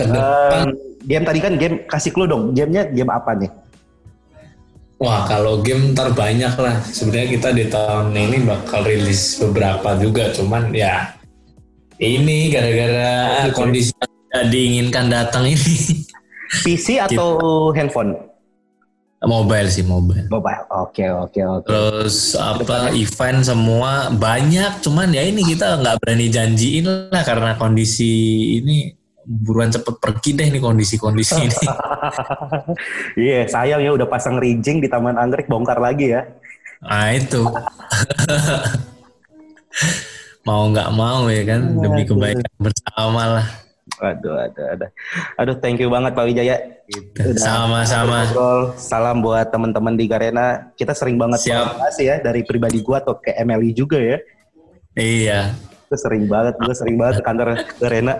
ke 0.00 0.06
depan 0.08 0.66
um, 0.72 0.76
game 1.04 1.24
tadi 1.24 1.38
kan 1.40 1.52
game 1.60 1.76
kasih 1.84 2.10
clue 2.12 2.28
dong 2.28 2.56
gamenya 2.56 2.88
game 2.88 3.12
apa 3.12 3.32
nih 3.36 3.52
Wah 5.00 5.24
kalau 5.24 5.64
game 5.64 5.96
terbanyak 5.96 6.60
lah 6.60 6.76
sebenarnya 6.84 7.28
kita 7.32 7.48
di 7.56 7.64
tahun 7.72 8.12
ini 8.12 8.44
bakal 8.44 8.84
rilis 8.84 9.40
beberapa 9.40 9.96
juga 9.96 10.28
cuman 10.36 10.76
ya 10.76 11.16
ini 11.96 12.52
gara-gara 12.52 13.48
okay. 13.48 13.56
kondisi 13.56 13.96
yang 14.28 14.52
diinginkan 14.52 15.08
datang 15.08 15.48
ini 15.48 16.04
PC 16.68 17.00
atau 17.00 17.40
gitu. 17.40 17.72
handphone 17.72 18.12
Mobile 19.20 19.68
sih 19.68 19.84
mobile. 19.84 20.32
Mobile. 20.32 20.64
Oke 20.72 21.04
okay, 21.04 21.08
oke 21.12 21.28
okay, 21.28 21.44
oke. 21.44 21.60
Okay. 21.60 21.68
Terus 21.68 22.16
apa 22.40 22.88
event 22.96 23.44
semua 23.44 24.08
banyak, 24.08 24.80
cuman 24.80 25.12
ya 25.12 25.28
ini 25.28 25.44
kita 25.44 25.76
nggak 25.76 26.00
berani 26.00 26.32
janjiin 26.32 27.12
lah 27.12 27.20
karena 27.20 27.52
kondisi 27.60 28.12
ini 28.64 28.96
buruan 29.30 29.70
cepet 29.70 29.94
pergi 30.02 30.30
deh 30.34 30.48
nih 30.50 30.58
kondisi-kondisi 30.58 31.38
ini. 31.38 31.58
Iya 33.20 33.44
yeah, 33.44 33.44
sayang 33.46 33.80
ya 33.82 33.90
udah 33.94 34.08
pasang 34.10 34.42
rijing 34.42 34.82
di 34.82 34.88
Taman 34.90 35.14
Anggrek 35.14 35.46
bongkar 35.46 35.78
lagi 35.78 36.10
ya. 36.10 36.26
Nah 36.82 37.14
itu. 37.14 37.46
mau 40.48 40.66
nggak 40.72 40.90
mau 40.96 41.28
ya 41.28 41.42
kan 41.46 41.62
demi 41.78 42.02
kebaikan 42.02 42.50
bersama 42.58 43.38
lah. 43.38 43.46
Aduh, 44.00 44.32
aduh, 44.38 44.66
aduh. 44.72 44.90
Aduh, 45.36 45.56
thank 45.60 45.82
you 45.82 45.90
banget 45.92 46.16
Pak 46.16 46.24
Wijaya. 46.24 46.56
Sama-sama. 47.36 48.24
Salam 48.78 49.20
buat 49.20 49.50
teman-teman 49.52 49.98
di 49.98 50.08
Garena. 50.08 50.72
Kita 50.78 50.96
sering 50.96 51.20
banget 51.20 51.50
Siap. 51.50 52.00
ya 52.00 52.22
dari 52.22 52.46
pribadi 52.46 52.80
gua 52.80 53.02
atau 53.02 53.18
ke 53.18 53.34
MLI 53.44 53.70
juga 53.76 53.98
ya. 54.00 54.16
Iya. 54.96 55.52
Itu 55.90 55.96
sering 55.98 56.30
banget, 56.30 56.54
gue 56.54 56.70
sering 56.70 56.96
banget 56.96 57.18
ke 57.18 57.24
kantor 57.26 57.48
Garena. 57.82 58.14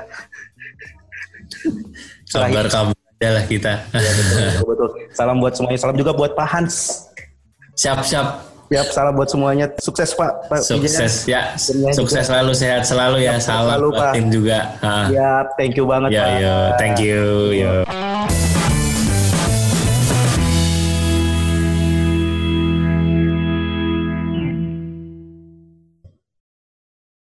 Kabar-kabar 2.31 2.95
aja 2.95 3.29
lah 3.37 3.45
kita. 3.45 3.73
Ya, 3.93 4.11
betul, 4.17 4.65
betul. 4.65 4.89
Salam 5.19 5.37
buat 5.43 5.53
semuanya. 5.53 5.79
Salam 5.79 5.97
juga 5.99 6.13
buat 6.17 6.33
Pak 6.33 6.49
Hans. 6.49 7.05
Siap, 7.77 8.01
siap. 8.05 8.51
Siap, 8.71 8.87
salam 8.95 9.19
buat 9.19 9.27
semuanya. 9.27 9.67
Sukses 9.83 10.15
Pak. 10.15 10.47
Pak 10.47 10.63
Sukses 10.63 11.27
ya. 11.27 11.59
Sukses 11.91 12.23
juga. 12.23 12.23
selalu, 12.23 12.55
sehat 12.55 12.87
selalu 12.87 13.27
ya. 13.27 13.35
Salam 13.43 13.83
buat 13.83 13.99
Pak. 13.99 14.13
tim 14.15 14.31
juga. 14.31 14.79
Siap, 15.11 15.47
thank 15.59 15.75
you 15.75 15.91
banget 15.91 16.15
ya, 16.15 16.23
Pak. 16.23 16.39
Yo, 16.39 16.57
thank 16.79 16.97
you. 17.03 17.51
Yo. 17.51 17.83